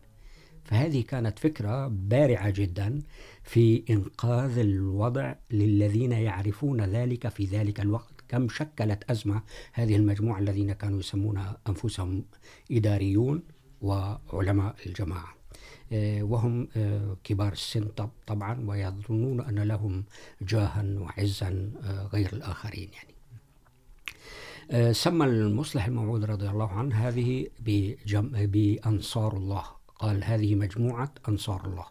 فهذه 0.64 1.02
كانت 1.02 1.38
فكرة 1.38 1.88
بارعة 1.88 2.50
جدا 2.50 3.02
في 3.42 3.84
إنقاذ 3.90 4.58
الوضع 4.58 5.34
للذين 5.50 6.12
يعرفون 6.12 6.80
ذلك 6.80 7.28
في 7.28 7.44
ذلك 7.44 7.80
الوقت. 7.80 8.13
كم 8.28 8.48
شكلت 8.48 9.10
أزمة 9.10 9.42
هذه 9.72 9.96
المجموعة 9.96 10.38
الذين 10.38 10.72
كانوا 10.72 10.98
يسمون 10.98 11.44
أنفسهم 11.68 12.24
إداريون 12.70 13.42
وعلماء 13.82 14.76
الجماعة. 14.86 15.34
وهم 16.20 16.68
كبار 17.24 17.52
السن 17.52 17.88
طبعا، 18.26 18.64
ويظنون 18.68 19.40
أن 19.40 19.58
لهم 19.58 20.04
جاها 20.42 20.84
وعزا 20.98 21.70
غير 22.12 22.32
الآخرين 22.32 22.90
يعني. 22.92 23.14
سمى 24.92 25.26
المصلح 25.26 25.86
الموعود 25.86 26.24
رضي 26.24 26.48
الله 26.48 26.70
عنه 26.70 27.08
هذه 27.08 27.46
بجم... 27.60 28.28
بأنصار 28.32 29.36
الله. 29.36 29.64
قال 29.98 30.24
هذه 30.24 30.54
مجموعة 30.54 31.12
أنصار 31.28 31.66
الله. 31.66 31.86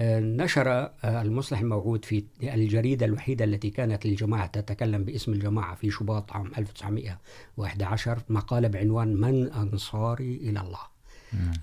نشر 0.00 0.90
المصلح 1.04 1.60
الموعود 1.60 2.04
في 2.04 2.24
الجريدة 2.42 3.06
الوحيدة 3.06 3.44
التي 3.44 3.70
كانت 3.70 4.06
للجماعة 4.06 4.46
تتكلم 4.46 5.04
باسم 5.04 5.32
الجماعة 5.32 5.74
في 5.74 5.90
شباط 5.90 6.32
عام 6.32 6.50
1911 6.58 8.18
مقالة 8.28 8.68
بعنوان 8.68 9.14
من 9.16 9.52
أنصاري 9.52 10.36
إلى 10.36 10.60
الله 10.60 10.80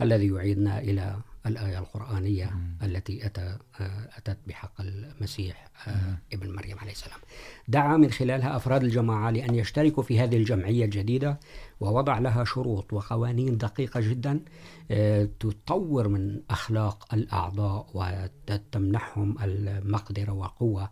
الذي 0.02 0.28
يعيدنا 0.28 0.80
إلى 0.80 1.16
الآية 1.46 1.80
القرآنية 1.80 2.52
التي 2.84 3.26
أتى 3.26 3.58
أتت 4.18 4.38
بحق 4.48 4.82
المسيح 4.82 5.68
ابن 6.34 6.56
مريم 6.56 6.80
عليه 6.80 6.92
السلام. 6.92 7.20
دعا 7.68 7.98
من 7.98 8.12
خلالها 8.12 8.56
أفراد 8.56 8.84
الجماعة 8.84 9.30
لأن 9.30 9.56
يشتركوا 9.56 10.04
في 10.04 10.20
هذه 10.20 10.38
الجمعية 10.38 10.86
الجديدة 10.86 11.40
ووضع 11.80 12.20
لها 12.20 12.44
شروط 12.44 12.94
وقوانين 12.94 13.58
دقيقة 13.58 14.00
جدا 14.00 14.40
تطور 15.40 16.08
من 16.08 16.42
أخلاق 16.50 17.14
الأعضاء 17.14 17.88
وتمنحهم 17.94 19.36
المقدرة 19.44 20.32
وقوة 20.32 20.90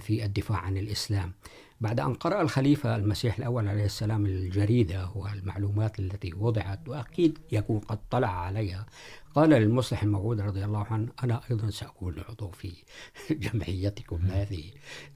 في 0.00 0.24
الدفاع 0.24 0.58
عن 0.58 0.76
الإسلام. 0.76 1.32
بعد 1.80 2.00
أن 2.00 2.14
قرأ 2.14 2.42
الخليفة 2.42 2.96
المسيح 2.96 3.38
الأول 3.38 3.68
عليه 3.68 3.84
السلام 3.84 4.26
الجريدة 4.26 5.10
والمعلومات 5.14 5.98
التي 5.98 6.32
وضعت 6.34 6.88
وأكيد 6.88 7.38
يكون 7.52 7.78
قد 7.78 7.98
طلع 8.10 8.28
عليها 8.28 8.86
قال 9.34 9.50
للمصلح 9.50 10.02
الموعود 10.02 10.40
رضي 10.40 10.64
الله 10.64 10.86
عنه 10.90 11.08
أنا 11.24 11.40
أيضا 11.50 11.70
سأكون 11.70 12.14
عضو 12.28 12.50
في 12.50 12.72
جمعيتكم 13.44 14.16
هذه 14.16 14.64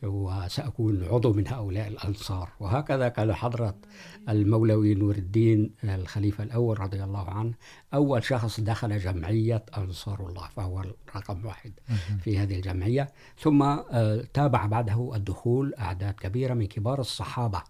وسأكون 0.03 1.05
عضو 1.05 1.33
من 1.33 1.49
هؤلاء 1.49 1.89
الأنصار. 1.89 2.49
وهكذا 2.61 3.09
كان 3.09 3.35
حضرة 3.35 3.75
المولوي 4.29 4.95
نور 4.95 5.15
الدين 5.15 5.75
الخليفة 5.85 6.45
الأول 6.45 6.81
رضي 6.81 7.05
الله 7.05 7.31
عنه 7.31 7.55
أول 7.95 8.25
شخص 8.25 8.61
دخل 8.61 8.99
جمعية 8.99 9.65
أنصار 9.77 10.29
الله 10.29 10.49
فهو 10.49 10.85
رقم 11.17 11.47
واحد 11.47 11.73
في 12.21 12.39
هذه 12.39 12.57
الجمعية. 12.57 13.13
ثم 13.39 13.77
تابع 14.35 14.67
بعده 14.67 15.13
الدخول 15.15 15.75
أعداد 15.75 16.15
كبيرة 16.15 16.55
من 16.55 16.67
كبار 16.67 17.01
الصحابة. 17.01 17.63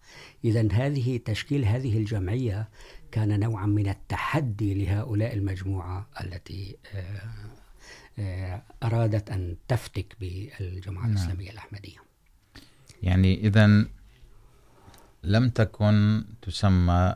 إذا 0.44 0.68
هذه 0.72 1.20
تشكيل 1.24 1.64
هذه 1.64 1.98
الجمعية 1.98 2.68
كان 3.12 3.40
نوعا 3.40 3.66
من 3.66 3.88
التحدي 3.88 4.84
لهؤلاء 4.84 5.34
المجموعة 5.34 6.08
التي 6.20 6.76
أرادت 8.82 9.30
أن 9.30 9.56
تفتك 9.68 10.16
بالجماعة 10.20 11.06
الإسلامية 11.06 11.50
الأحمدية. 11.50 11.98
يعني 13.02 13.40
إذا 13.40 13.84
لم 15.24 15.48
تكن 15.48 16.24
تسمى 16.42 17.14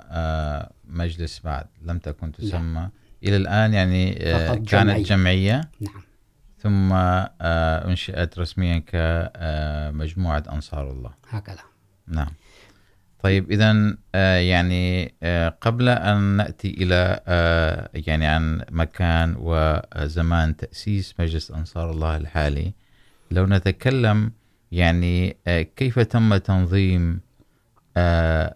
مجلس 0.85 1.41
بعد 1.41 1.67
لم 1.83 1.99
تكن 1.99 2.33
تسمى. 2.33 2.81
لا. 2.81 2.91
إلى 3.25 3.37
الآن 3.37 3.75
يعني 3.75 4.15
كانت 4.15 4.69
جمعية, 4.69 5.03
جمعية. 5.03 5.71
نعم. 5.81 6.03
ثم 6.59 6.93
انشئت 7.91 8.39
رسميا 8.39 8.79
كمجموعة 8.79 10.45
أنصار 10.53 10.91
الله. 10.91 11.15
هكذا. 11.29 11.63
نعم. 12.07 12.33
طيب 13.23 13.51
اذا 13.51 13.97
يعني 14.41 15.15
قبل 15.61 15.89
ان 15.89 16.21
ناتي 16.37 16.71
الى 16.71 17.21
يعني 17.95 18.27
عن 18.27 18.65
مكان 18.71 19.37
وزمان 19.39 20.57
تاسيس 20.57 21.15
مجلس 21.21 21.51
انصار 21.51 21.91
الله 21.91 22.17
الحالي 22.17 22.73
لو 23.31 23.47
نتكلم 23.47 24.33
يعني 24.73 25.37
كيف 25.77 25.99
تم 25.99 26.37
تنظيم 26.37 27.21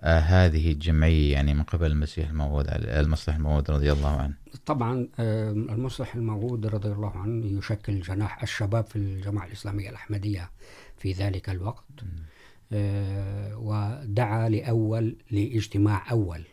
هذه 0.04 0.72
الجمعية 0.72 1.32
يعني 1.32 1.54
من 1.54 1.62
قبل 1.62 1.86
المسيح 1.86 2.28
الموعود 2.28 2.66
المصلح 2.70 3.34
الموعود 3.34 3.70
رضي 3.70 3.92
الله 3.92 4.20
عنه؟ 4.20 4.34
طبعا 4.66 5.08
المصلح 5.18 6.14
الموعود 6.14 6.66
رضي 6.66 6.88
الله 6.88 7.16
عنه 7.16 7.58
يشكل 7.58 8.00
جناح 8.00 8.42
الشباب 8.42 8.86
في 8.86 8.96
الجماعة 8.96 9.46
الإسلامية 9.46 9.90
الأحمدية 9.90 10.50
في 10.98 11.12
ذلك 11.12 11.50
الوقت. 11.50 11.84
ودعا 13.56 14.48
لأول 14.48 15.16
لاجتماع 15.30 16.10
أول 16.10 16.44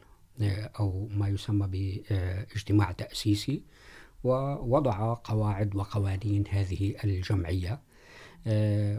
أو 0.79 1.07
ما 1.17 1.27
يسمى 1.27 1.67
باجتماع 1.67 2.91
تأسيسي 2.91 3.63
ووضع 4.23 5.13
قواعد 5.13 5.75
وقوانين 5.75 6.43
هذه 6.49 6.95
الجمعية. 7.03 7.79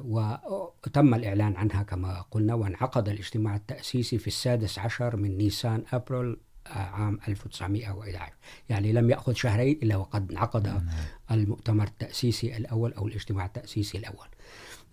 وتم 0.04 1.14
الإعلان 1.14 1.57
عنها 1.57 1.83
كما 1.83 2.21
قلنا 2.31 2.54
وانعقد 2.54 3.09
الاجتماع 3.09 3.57
التأسيسي 3.57 4.19
في 4.19 4.26
السادس 4.26 4.78
عشر 4.78 5.16
من 5.16 5.38
نيسان 5.38 5.85
أبريل 5.92 6.37
عام 6.66 7.19
1911 7.28 8.33
يعني 8.69 8.92
لم 8.92 9.11
يأخذ 9.11 9.33
شهرين 9.33 9.78
إلا 9.83 9.97
وقد 9.97 10.31
انعقد 10.31 10.83
المؤتمر 11.31 11.85
التأسيسي 11.87 12.57
الأول 12.57 12.92
أو 12.92 13.07
الاجتماع 13.07 13.47
التأسيسي 13.47 13.99
الأول. 13.99 14.26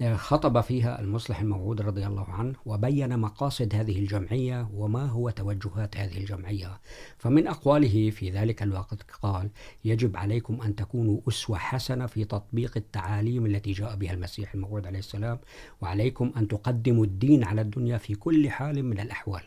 خطب 0.03 0.61
فيها 0.61 1.01
المصلح 1.01 1.39
الموعود 1.39 1.81
رضي 1.81 2.07
الله 2.07 2.29
عنه 2.29 2.55
وبين 2.65 3.19
مقاصد 3.19 3.75
هذه 3.75 3.99
الجمعية 3.99 4.69
وما 4.73 5.05
هو 5.05 5.29
توجهات 5.29 5.97
هذه 5.97 6.17
الجمعية. 6.17 6.79
فمن 7.17 7.47
أقواله 7.47 8.09
في 8.09 8.29
ذلك 8.29 8.63
الوقت 8.63 9.11
قال 9.21 9.49
يجب 9.85 10.17
عليكم 10.17 10.61
أن 10.61 10.75
تكونوا 10.75 11.19
أسوة 11.27 11.57
حسنة 11.57 12.05
في 12.05 12.25
تطبيق 12.25 12.71
التعاليم 12.77 13.45
التي 13.45 13.71
جاء 13.71 13.95
بها 13.95 14.13
المسيح 14.13 14.53
الموعود 14.53 14.87
عليه 14.87 14.99
السلام، 14.99 15.39
وعليكم 15.81 16.31
أن 16.37 16.47
تقدموا 16.47 17.05
الدين 17.05 17.43
على 17.43 17.61
الدنيا 17.61 17.97
في 17.97 18.15
كل 18.15 18.49
حال 18.49 18.83
من 18.83 18.99
الأحوال. 18.99 19.43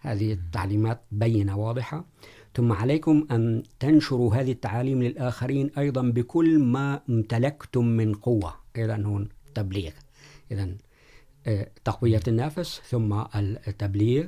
هذه 0.00 0.32
التعليمات 0.32 1.00
بينة 1.12 1.58
واضحة. 1.58 2.04
ثم 2.54 2.72
عليكم 2.72 3.26
أن 3.30 3.62
تنشروا 3.80 4.34
هذه 4.34 4.52
التعاليم 4.52 5.02
للآخرين 5.02 5.70
أيضا 5.78 6.02
بكل 6.02 6.58
ما 6.58 7.00
امتلكتم 7.08 7.84
من 7.84 8.14
قوة. 8.14 8.63
إذا 8.76 9.02
هون 9.04 9.28
تبليغ. 9.54 9.92
إذا 10.50 10.68
تقوية 11.84 12.22
النفس 12.28 12.80
ثم 12.88 13.12
التبليغ. 13.68 14.26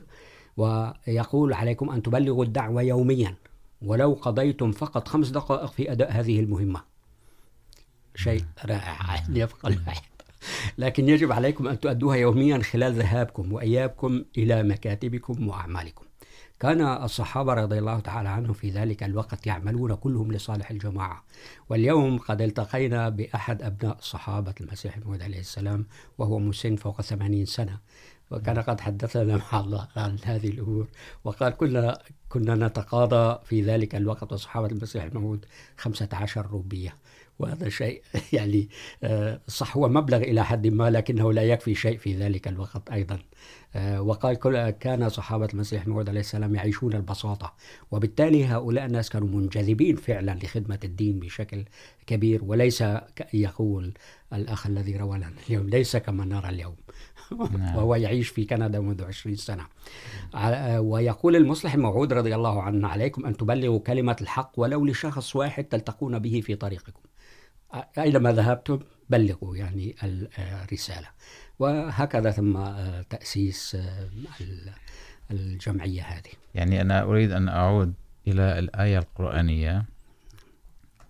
ويقول 0.56 1.52
عليكم 1.52 1.90
أن 1.90 2.02
تبلغوا 2.02 2.44
الدعوة 2.44 2.82
يوميا. 2.82 3.34
ولو 3.82 4.12
قضيتم 4.12 4.72
فقط 4.72 5.08
خمس 5.08 5.28
دقائق 5.28 5.72
في 5.72 5.92
أداء 5.92 6.12
هذه 6.12 6.40
المهمة. 6.40 6.82
شيء 8.14 8.44
رائع. 8.64 9.24
يبقى 9.28 9.68
الواحد 9.68 10.02
لكن 10.78 11.08
يجب 11.08 11.32
عليكم 11.32 11.68
أن 11.68 11.80
تؤدوها 11.80 12.16
يوميا 12.16 12.62
خلال 12.62 12.92
ذهابكم 12.92 13.52
وإيابكم 13.52 14.24
إلى 14.38 14.62
مكاتبكم 14.62 15.48
وأعمالكم. 15.48 16.05
كان 16.60 16.80
الصحابة 16.80 17.54
رضي 17.54 17.78
الله 17.78 18.00
تعالى 18.00 18.28
عنهم 18.28 18.52
في 18.52 18.70
ذلك 18.70 19.02
الوقت 19.02 19.46
يعملون 19.46 19.94
كلهم 19.94 20.32
لصالح 20.32 20.70
الجماعة. 20.70 21.24
واليوم 21.68 22.18
قد 22.18 22.42
التقينا 22.42 23.08
بأحد 23.08 23.62
أبناء 23.62 23.98
الصحابة، 23.98 24.54
المسيح 24.60 24.96
الموعود 24.96 25.22
عليه 25.22 25.40
السلام، 25.40 25.86
وهو 26.18 26.38
مسن 26.38 26.76
فوق 26.76 27.02
ثمانين 27.02 27.46
سنة. 27.46 27.78
وكان 28.30 28.58
قد 28.58 28.80
حدثنا 28.80 29.36
مع 29.36 29.60
الله 29.60 29.88
عن 29.96 30.18
هذه 30.24 30.48
الأمور. 30.48 30.88
وقال 31.24 31.56
كنا 31.56 31.98
كنا 32.28 32.66
نتقاضى 32.66 33.38
في 33.44 33.62
ذلك 33.62 33.94
الوقت، 33.94 34.32
وصحابة 34.32 34.66
المسيح 34.66 35.04
الموعود 35.04 35.44
خمسة 35.76 36.08
عشر 36.12 36.46
روبية. 36.46 36.96
وهذا 37.38 37.68
شيء 37.68 38.02
يعني 38.32 38.68
صح 39.46 39.76
هو 39.76 39.88
مبلغ 39.88 40.18
إلى 40.18 40.44
حد 40.44 40.66
ما 40.66 40.90
لكنه 40.90 41.32
لا 41.32 41.42
يكفي 41.42 41.74
شيء 41.74 41.98
في 41.98 42.14
ذلك 42.14 42.48
الوقت 42.48 42.90
أيضا. 42.90 43.18
وقال 43.98 44.36
كل 44.36 44.70
كان 44.70 45.08
صحابة 45.08 45.48
المسيح 45.52 45.82
الموعود 45.82 46.08
عليه 46.08 46.20
السلام 46.20 46.54
يعيشون 46.54 46.94
البساطة 46.94 47.54
وبالتالي 47.90 48.44
هؤلاء 48.44 48.86
الناس 48.86 49.10
كانوا 49.10 49.28
منجذبين 49.28 49.96
فعلا 49.96 50.38
لخدمة 50.42 50.78
الدين 50.84 51.18
بشكل 51.18 51.64
كبير 52.06 52.44
وليس 52.44 52.84
يقول 53.34 53.92
الأخ 54.32 54.66
الذي 54.66 54.96
روى 54.96 55.18
لنا 55.18 55.32
اليوم 55.48 55.68
ليس 55.68 55.96
كما 55.96 56.24
نرى 56.24 56.48
اليوم. 56.48 56.76
وهو 57.76 57.94
يعيش 57.94 58.28
في 58.28 58.44
كندا 58.44 58.80
منذ 58.80 59.04
عشرين 59.04 59.36
سنة. 59.36 59.66
ويقول 60.78 61.36
المصلح 61.36 61.74
الموعود 61.74 62.12
رضي 62.12 62.34
الله 62.34 62.62
عنه 62.62 62.88
عليكم 62.88 63.26
أن 63.26 63.36
تبلغوا 63.36 63.78
كلمة 63.78 64.16
الحق 64.20 64.52
ولو 64.56 64.86
لشخص 64.86 65.36
واحد 65.36 65.64
تلتقون 65.64 66.18
به 66.18 66.40
في 66.40 66.54
طريقكم. 66.54 67.00
أينما 67.98 68.32
ذهبتم 68.32 68.80
بلغوا 69.10 69.56
يعني 69.56 69.96
الرسالة. 70.38 71.08
وهكذا 71.58 72.30
ثم 72.30 72.66
تأسيس 73.10 73.76
الجمعية 75.30 76.02
هذه. 76.02 76.32
يعني 76.54 76.80
أنا 76.80 77.02
أريد 77.02 77.32
أن 77.32 77.48
أعود 77.48 77.94
إلى 78.28 78.58
الآية 78.58 78.98
القرآنية 78.98 79.84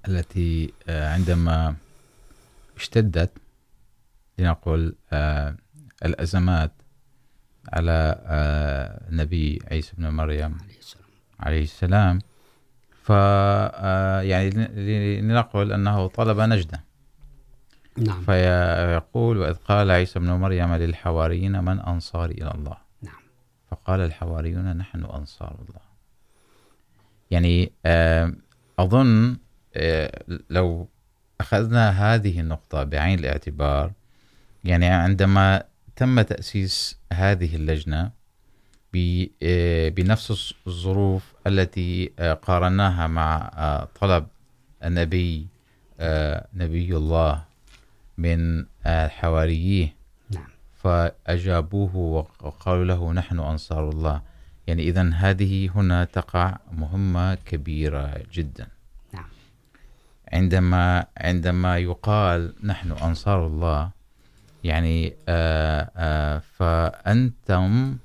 التي 0.09 0.73
عندما 0.89 1.77
اشتدت 2.77 3.31
لنقل 4.39 4.95
الأزمات 6.05 6.73
على 7.73 8.21
النبي 9.11 9.63
عيسى 9.71 9.93
بن 9.99 10.09
مريم 10.09 10.59
عليه 11.41 11.63
السلام. 11.63 12.19
ف 13.07 13.11
يعني 14.29 14.51
لنقل 15.21 15.73
أنه 15.73 16.07
طلب 16.07 16.41
نجدة 16.41 16.85
نعم. 17.97 18.21
فيقول 18.21 19.39
وإذ 19.39 19.55
قال 19.55 19.91
عيسى 19.91 20.19
بن 20.19 20.31
مريم 20.31 20.75
للحواريين 20.75 21.65
من 21.65 21.81
أنصار 21.81 22.31
إلى 22.31 22.51
الله؟ 22.55 22.77
نعم. 23.03 23.15
فقال 23.71 24.01
الحواريون 24.01 24.77
نحن 24.77 25.05
أنصار 25.05 25.57
الله. 25.69 25.81
يعني 27.31 27.73
أظن 28.79 29.37
لو 30.51 30.89
أخذنا 31.41 31.91
هذه 31.91 32.41
النقطة 32.41 32.85
بعين 32.85 33.19
الاعتبار 33.19 33.93
يعني 34.65 34.87
عندما 34.87 35.63
تم 35.97 36.21
تأسيس 36.21 36.99
هذه 37.13 37.57
اللجنة 37.57 38.11
بنفس 39.91 40.55
الظروف 40.67 41.36
التي 41.47 42.07
قارناها 42.43 43.07
مع 43.07 43.51
طلب 44.01 44.27
النبي 44.85 45.47
نبي 46.55 46.97
الله 46.97 47.45
من 48.19 48.67
حواريه 48.87 49.95
نعم. 50.31 50.49
فأجابوه 50.83 51.97
وقالوا 52.41 52.85
له 52.85 53.13
نحن 53.13 53.39
أنصار 53.39 53.89
الله 53.89 54.23
يعني 54.67 54.89
إذن 54.89 55.13
هذه 55.13 55.71
هنا 55.75 56.05
تقع 56.05 56.57
مهمة 56.73 57.35
كبيرة 57.35 58.23
جدا 58.33 58.67
نعم. 59.13 59.29
عندما 60.33 61.07
عندما 61.17 61.79
يقال 61.79 62.55
نحن 62.63 62.93
أنصار 62.93 63.47
الله 63.47 63.91
يعني 64.65 65.15
فأنتم 66.59 67.97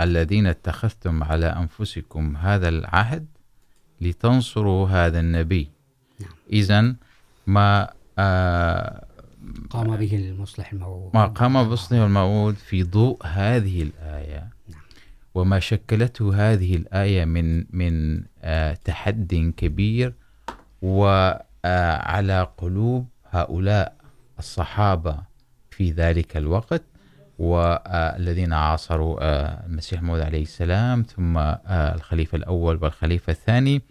الذين 0.00 0.46
اتخذتم 0.46 1.22
على 1.22 1.46
أنفسكم 1.46 2.36
هذا 2.36 2.68
العهد 2.68 3.26
لتنصروا 4.00 4.88
هذا 4.88 5.20
النبي 5.20 5.70
نعم. 6.20 6.30
إذن 6.52 6.96
ما 7.46 7.90
قام 9.70 9.96
به 9.96 10.16
المصلح 10.16 10.72
الموعود 10.72 11.10
ما 11.14 11.26
قام 11.26 11.62
بالمصلح 11.62 11.98
الموعود 11.98 12.54
في 12.54 12.82
ضوء 12.82 13.26
هذه 13.26 13.82
الآية 13.82 14.48
نعم. 14.68 14.80
وما 15.34 15.60
شكلته 15.60 16.52
هذه 16.52 16.76
الآية 16.76 17.24
من 17.24 17.64
من 17.76 18.22
تحد 18.84 19.52
كبير 19.56 20.14
وعلى 20.82 22.48
قلوب 22.58 23.06
هؤلاء 23.30 23.96
الصحابة 24.38 25.18
في 25.70 25.90
ذلك 25.90 26.36
الوقت 26.36 26.82
والذين 27.40 28.52
عاصروا 28.52 29.18
المسيح 29.66 30.00
الموعود 30.00 30.20
عليه 30.20 30.42
السلام، 30.42 31.02
ثم 31.02 31.38
الخليفة 31.68 32.36
الأول 32.36 32.78
والخليفة 32.82 33.30
الثاني. 33.30 33.82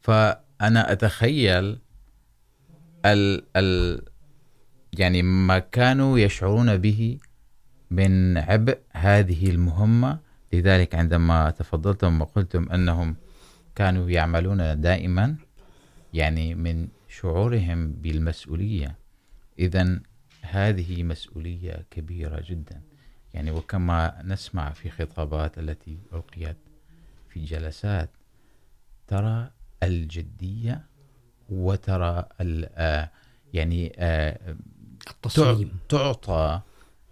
فأنا 0.00 0.92
أتخيل 0.92 1.78
ال 3.04 3.42
ال، 3.56 4.02
يعني 4.98 5.22
ما 5.22 5.58
كانوا 5.58 6.18
يشعرون 6.18 6.76
به 6.76 7.18
من 7.90 8.38
عبء 8.38 8.78
هذه 8.92 9.50
المهمة. 9.50 10.18
لذلك 10.52 10.94
عندما 10.94 11.50
تفضلتم 11.50 12.20
وقلتم 12.20 12.68
أنهم 12.72 13.16
كانوا 13.74 14.10
يعملون 14.10 14.80
دائما، 14.80 15.36
يعني 16.14 16.54
من 16.54 16.88
شعورهم 17.08 17.92
بالمسؤولية. 17.92 18.96
إذا 19.58 20.00
هذه 20.50 21.02
مسؤولية 21.02 21.84
كبيرة 21.90 22.42
جدا. 22.48 22.80
يعني 23.34 23.50
وكما 23.50 24.22
نسمع 24.24 24.70
في 24.70 24.90
خطابات 24.90 25.58
التي 25.58 25.98
ألقيت 26.12 26.56
في 27.28 27.44
جلسات 27.44 28.10
ترى 29.06 29.50
الجدية 29.82 30.82
وترى 31.48 32.24
يعني 33.54 33.92
التصميم. 35.10 35.72
تعطى 35.88 36.60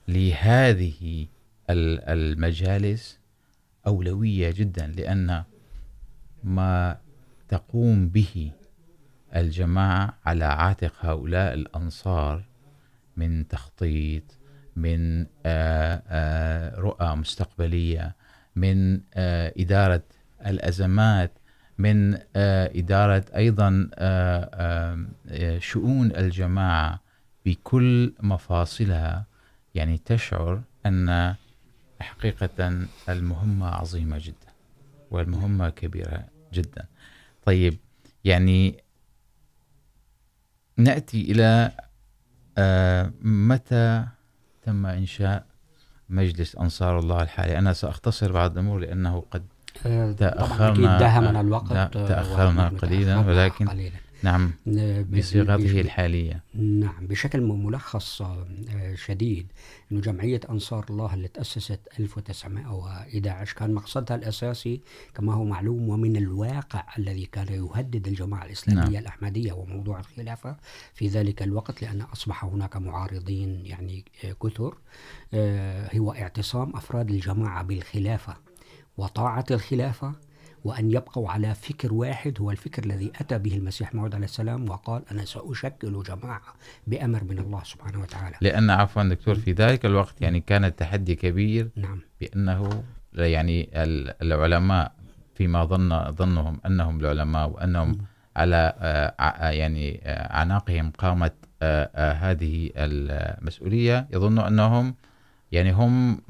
لهذه 0.09 1.27
المجالس 1.71 3.19
أولوية 3.87 4.51
جدا 4.51 4.87
لأن 4.87 5.45
ما 6.45 6.99
تقوم 7.49 8.09
به 8.09 8.51
الجماعة 9.37 10.19
على 10.25 10.45
عاتق 10.45 10.93
هؤلاء 11.01 11.55
الأنصار 11.55 12.45
من 13.17 13.49
تخطيط، 13.49 14.39
من 14.77 15.27
رؤى 16.79 17.17
مستقبلية، 17.17 18.17
من 18.57 19.01
إدارة 19.17 20.03
الأزمات، 20.47 21.33
من 21.79 22.19
إدارة 22.37 23.25
أيضا 23.37 23.89
شؤون 25.59 26.17
الجماعة 26.17 27.01
بكل 27.47 28.15
مفاصلها. 28.21 29.27
يعني 29.75 29.99
تشعر 29.99 30.63
أن 30.87 31.35
حقيقة 32.01 32.87
المهمة 33.09 33.67
عظيمة 33.67 34.19
جدا 34.19 34.53
والمهمة 35.11 35.71
كبيرة 35.71 36.25
جدا. 36.53 36.87
طيب، 37.45 37.77
يعني 38.25 38.85
نأتي 40.77 41.33
إلى 41.33 41.71
متى 43.23 44.05
تم 44.63 44.87
إنشاء 44.87 45.45
مجلس 46.09 46.57
أنصار 46.57 46.99
الله 46.99 47.23
الحالي 47.23 47.59
أنا 47.59 47.73
سأختصر 47.73 48.33
بعض 48.33 48.53
الأمور 48.53 48.79
لأنه 48.81 49.25
قد 49.31 49.43
تأخرنا 50.19 51.41
الوقت 51.41 51.95
تأخرنا 51.95 52.69
قليلا 52.69 53.19
ولكن 53.19 53.69
قليلا. 53.69 53.97
نعم 54.25 54.53
بصيغته 55.03 55.81
الحالية 55.81 56.43
نعم 56.55 57.07
بشكل 57.07 57.41
ملخص 57.41 58.23
شديد 58.95 59.53
انه 59.93 60.01
جمعية 60.01 60.41
انصار 60.51 60.87
الله 60.91 61.15
اللي 61.15 61.29
تأسست 61.29 61.81
1911 62.01 63.57
كان 63.57 63.75
مقصدها 63.75 64.17
الاساسي 64.17 64.81
كما 65.15 65.35
هو 65.35 65.45
معلوم 65.45 65.89
ومن 65.89 66.17
الواقع 66.17 66.85
الذي 66.99 67.27
كان 67.27 67.47
يهدد 67.49 68.09
الجماعة 68.09 68.47
الاسلامية 68.47 68.83
نعم. 68.83 68.97
الاحمدية 68.97 69.53
وموضوع 69.53 70.01
الخلافة 70.01 70.57
في 70.95 71.09
ذلك 71.09 71.43
الوقت 71.43 71.83
لان 71.83 72.01
اصبح 72.01 72.45
هناك 72.45 72.77
معارضين 72.77 73.67
يعني 73.67 74.05
كثر 74.43 74.77
هو 75.97 76.13
اعتصام 76.13 76.77
افراد 76.77 77.11
الجماعة 77.11 77.63
بالخلافة 77.63 78.37
وطاعة 78.97 79.45
الخلافة 79.51 80.15
وأن 80.65 80.91
يبقوا 80.91 81.31
على 81.31 81.55
فكر 81.55 81.95
واحد 81.95 82.41
هو 82.41 82.51
الفكر 82.51 82.85
الذي 82.85 83.13
أتى 83.21 83.39
به 83.39 83.57
المسيح 83.57 83.95
موعود 83.95 84.15
عليه 84.15 84.25
السلام 84.25 84.71
وقال 84.71 85.03
أنا 85.11 85.25
سأشكل 85.25 86.03
جماعة 86.03 86.55
بأمر 86.87 87.25
من 87.25 87.39
الله 87.39 87.65
سبحانه 87.65 88.01
وتعالى 88.01 88.37
لأن 88.41 88.71
عفوا 88.71 89.03
دكتور 89.03 89.35
في 89.35 89.53
ذلك 89.53 89.87
الوقت 89.87 90.23
يعني 90.23 90.41
كان 90.41 90.65
التحدي 90.65 91.15
كبير 91.15 91.71
نعم 91.77 92.01
بأنه 92.21 92.85
يعني 93.15 93.69
العلماء 94.23 94.93
فيما 95.35 95.65
ظن 95.65 96.13
ظنهم 96.13 96.61
أنهم 96.67 97.01
العلماء 97.01 97.51
وأنهم 97.51 97.91
م. 97.91 97.99
على 98.37 98.75
يعني 99.53 100.01
عناقهم 100.07 100.91
قامت 100.91 101.35
هذه 101.97 102.71
المسؤولية 102.77 104.09
يظنوا 104.13 104.49
أنهم 104.49 104.95
يعني 105.55 105.73
هم 105.73 106.21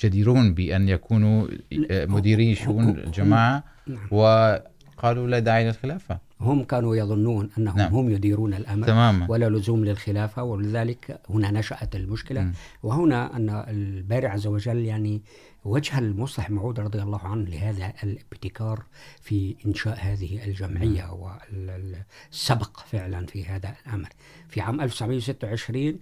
جديرون 0.00 0.54
بأن 0.54 0.88
يكونوا 0.88 1.46
مديري 1.90 2.54
شؤون 2.54 2.88
الجماعة 2.88 3.64
وقالوا 4.10 5.28
لا 5.28 5.38
داعي 5.38 5.64
للخلافة 5.64 6.18
هم 6.40 6.64
كانوا 6.64 6.96
يظنون 6.96 7.50
أنهم 7.58 7.78
نعم. 7.78 7.94
هم 7.94 8.10
يديرون 8.10 8.54
الأمر 8.54 8.86
تماما. 8.86 9.26
ولا 9.30 9.50
لزوم 9.50 9.84
للخلافة 9.84 10.42
ولذلك 10.42 11.20
هنا 11.30 11.50
نشأت 11.50 11.96
المشكلة 11.96 12.40
م. 12.40 12.52
وهنا 12.82 13.36
أن 13.36 13.64
الباري 13.68 14.26
عز 14.26 14.46
وجل 14.46 14.78
يعني 14.78 15.22
وجه 15.64 15.98
المصلح 15.98 16.50
معود 16.50 16.80
رضي 16.80 17.02
الله 17.02 17.20
عنه 17.26 17.50
لهذا 17.50 17.92
الابتكار 18.02 18.82
في 19.20 19.56
إنشاء 19.66 19.98
هذه 20.00 20.44
الجمعية. 20.44 21.12
والسبق 21.12 22.80
فعلا 22.80 23.26
في 23.26 23.44
هذا 23.44 23.76
الأمر 23.86 24.08
في 24.48 24.60
عام 24.60 24.80
1926 24.80 25.98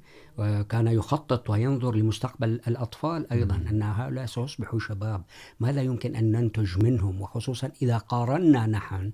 كان 0.69 0.87
يخطط 0.87 1.51
وينظر 1.51 1.95
لمستقبل 1.95 2.61
الأطفال 2.69 3.33
أيضا. 3.33 3.55
أن 3.55 3.83
هؤلاء 3.83 4.27
سيصبحوا 4.27 4.79
شباب 4.79 5.25
ماذا 5.61 5.83
يمكن 5.83 6.17
أن 6.17 6.33
ننتج 6.33 6.85
منهم 6.85 7.21
وخصوصا 7.21 7.73
إذا 7.83 7.99
قارنا 7.99 8.67
نحن 8.67 9.13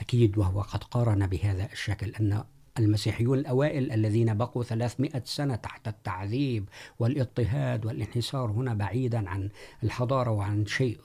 أكيد 0.00 0.38
وهو 0.38 0.60
قد 0.60 0.84
قارن 0.84 1.26
بهذا 1.26 1.72
الشكل 1.72 2.10
أن 2.20 2.44
المسيحيون 2.78 3.38
الأوائل 3.38 3.92
الذين 3.92 4.34
بقوا 4.34 4.62
300 4.62 5.22
سنة 5.24 5.54
تحت 5.54 5.88
التعذيب 5.88 6.68
والاضطهاد 6.98 7.86
والانحسار 7.86 8.50
هنا 8.50 8.74
بعيدا 8.74 9.28
عن 9.28 9.48
الحضارة 9.82 10.30
وعن 10.30 10.66
شيء 10.66 10.98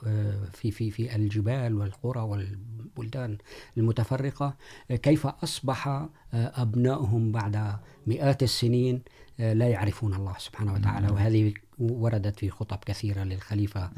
في 0.53 0.71
في 0.71 0.91
في 0.91 1.15
الجبال 1.15 1.75
والقرى 1.75 2.21
والبلدان 2.21 3.37
المتفرقة. 3.77 4.53
كيف 4.89 5.27
أصبح 5.27 6.07
أبنائهم 6.33 7.31
بعد 7.31 7.75
مئات 8.07 8.43
السنين 8.43 9.01
لا 9.39 9.69
يعرفون 9.69 10.13
الله 10.13 10.35
سبحانه 10.37 10.73
وتعالى. 10.73 11.09
وهذه 11.09 11.53
وردت 11.79 12.39
في 12.39 12.49
خطب 12.49 12.77
كثيرة 12.85 13.23
للخليفة 13.23 13.91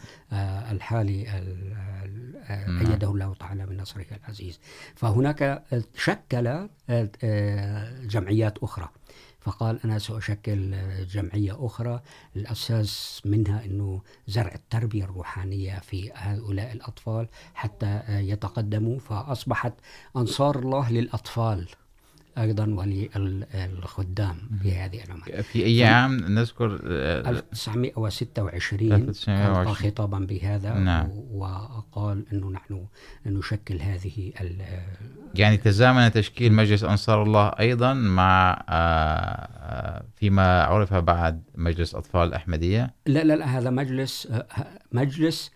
الحالي 0.71 1.27
أيده 2.81 3.11
الله 3.11 3.33
تعالى 3.33 3.65
من 3.65 3.77
نصره 3.77 4.05
العزيز. 4.11 4.59
فهناك 4.95 5.63
شكل 5.95 6.67
جمعيات 8.03 8.57
أخرى. 8.57 8.89
فقال 9.39 9.79
أنا 9.85 9.99
سأشكل 9.99 10.75
جمعية 11.05 11.65
أخرى. 11.65 12.01
الأساس 12.35 13.21
منها 13.25 13.65
أنه 13.65 14.01
زرع 14.27 14.55
التربية 14.55 15.03
الروحانية 15.03 15.79
في 15.79 16.11
هؤلاء 16.15 16.71
الأطفال 16.73 17.27
حتى 17.53 18.03
يتقدموا. 18.07 18.99
فأصبحت 18.99 19.73
أنصار 20.15 20.59
الله 20.59 20.91
للأطفال. 20.91 21.67
ايضا 22.37 22.65
وللخدام 22.65 24.35
في 24.61 24.75
هذه 24.75 25.03
العمر 25.03 25.41
في 25.41 25.65
اي 25.65 25.83
عام 25.83 26.17
نذكر 26.17 26.79
1926 26.83 28.91
القى 29.27 29.73
خطابا 29.73 30.19
بهذا 30.19 30.73
نعم. 30.73 31.09
وقال 31.33 32.25
انه 32.33 32.51
نحن 32.51 32.85
نشكل 33.25 33.81
هذه 33.81 34.31
يعني 35.35 35.57
تزامن 35.57 36.11
تشكيل 36.11 36.53
مجلس 36.53 36.83
انصار 36.83 37.23
الله 37.23 37.47
ايضا 37.47 37.93
مع 37.93 38.63
فيما 40.15 40.63
عرف 40.63 40.93
بعد 40.93 41.43
مجلس 41.55 41.95
اطفال 41.95 42.27
الاحمديه 42.27 42.93
لا 43.05 43.23
لا 43.23 43.35
لا 43.35 43.45
هذا 43.45 43.69
مجلس 43.69 44.27
مجلس 44.91 45.51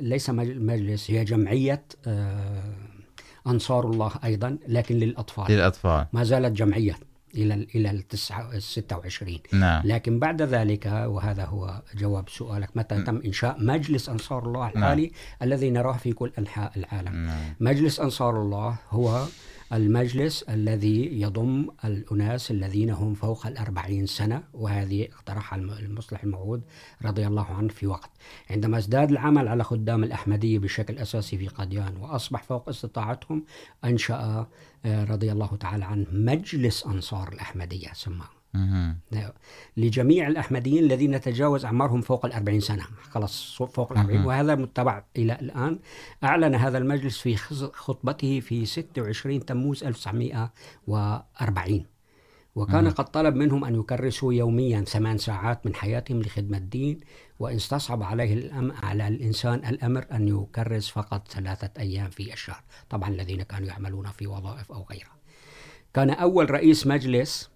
ليس 0.00 0.30
مجلس 0.30 1.10
هي 1.10 1.24
جمعيه 1.24 1.84
أنصار 3.46 3.90
الله 3.90 4.12
أيضا 4.24 4.58
لكن 4.68 4.94
للأطفال 4.94 5.52
للأطفال 5.52 6.06
ما 6.12 6.24
زالت 6.24 6.52
جمعية 6.56 6.96
إلى 7.34 7.66
إلى 7.74 7.90
التسعة 7.90 8.52
الستة 8.52 8.98
وعشرين 8.98 9.40
نعم. 9.52 9.82
لكن 9.84 10.18
بعد 10.18 10.42
ذلك 10.42 10.86
وهذا 10.86 11.44
هو 11.44 11.82
جواب 11.94 12.28
سؤالك 12.28 12.70
متى 12.74 12.94
م. 12.94 13.04
تم 13.04 13.20
إنشاء 13.24 13.56
مجلس 13.58 14.08
أنصار 14.08 14.46
الله 14.46 14.68
الحالي 14.68 15.02
نعم. 15.02 15.12
الذي 15.42 15.70
نراه 15.70 15.96
في 15.96 16.12
كل 16.12 16.32
أنحاء 16.38 16.72
العالم 16.76 17.26
نعم. 17.26 17.54
مجلس 17.60 18.00
أنصار 18.00 18.42
الله 18.42 18.76
هو 18.90 19.26
المجلس 19.72 20.42
الذي 20.42 21.20
يضم 21.20 21.68
الأناس 21.84 22.50
الذين 22.50 22.90
هم 22.90 23.14
فوق 23.14 23.46
الأربعين 23.46 24.06
سنة، 24.06 24.42
وهذه 24.54 25.04
اقترحها 25.04 25.58
المصلح 25.58 26.22
الموعود 26.22 26.62
رضي 27.04 27.26
الله 27.26 27.44
عنه 27.44 27.68
في 27.68 27.86
وقت. 27.86 28.10
عندما 28.50 28.78
ازداد 28.78 29.10
العمل 29.10 29.48
على 29.48 29.64
خدام 29.64 30.04
الأحمدية 30.04 30.58
بشكل 30.58 30.98
أساسي 30.98 31.38
في 31.38 31.48
قديان 31.48 31.96
وأصبح 31.96 32.42
فوق 32.42 32.68
استطاعتهم، 32.68 33.44
أنشأ 33.84 34.46
رضي 34.86 35.32
الله 35.32 35.56
تعالى 35.60 35.84
عنه 35.84 36.06
مجلس 36.12 36.86
أنصار 36.86 37.32
الأحمدية 37.32 37.88
سماه 37.92 38.35
لجميع 39.76 40.28
الأحمديين 40.28 40.84
الذين 40.84 41.20
تجاوز 41.20 41.64
أعمارهم 41.64 42.00
فوق 42.00 42.26
الأربعين 42.26 42.60
سنة. 42.60 42.82
خلاص 43.10 43.54
فوق 43.54 43.92
الأربعين. 43.92 44.24
وهذا 44.24 44.54
متبع 44.54 45.04
إلى 45.16 45.32
الآن. 45.32 45.78
أعلن 46.24 46.54
هذا 46.54 46.78
المجلس 46.78 47.18
في 47.18 47.36
خطبته 47.72 48.40
في 48.40 48.66
26 48.66 49.44
تموز 49.44 49.84
1940 49.84 51.86
وكان 52.54 52.90
قد 52.90 53.04
طلب 53.04 53.34
منهم 53.34 53.64
أن 53.64 53.74
يكرسوا 53.74 54.34
يوميا 54.34 54.80
ثمان 54.80 55.18
ساعات 55.18 55.66
من 55.66 55.74
حياتهم 55.74 56.22
لخدمة 56.22 56.58
الدين. 56.58 57.00
وإن 57.38 57.56
استصعب 57.56 58.02
عليه 58.02 58.34
الأم 58.34 58.72
على 58.72 59.08
الإنسان 59.08 59.54
الأمر 59.54 60.06
أن 60.12 60.28
يكرس 60.28 60.88
فقط 60.88 61.28
ثلاثة 61.28 61.70
أيام 61.78 62.10
في 62.10 62.32
الشهر. 62.32 62.62
طبعا 62.90 63.08
الذين 63.08 63.42
كانوا 63.42 63.68
يعملون 63.68 64.06
في 64.06 64.26
وظائف 64.26 64.72
أو 64.72 64.86
غيرها. 64.90 65.16
كان 65.94 66.10
أول 66.10 66.50
رئيس 66.50 66.86
مجلس 66.86 67.50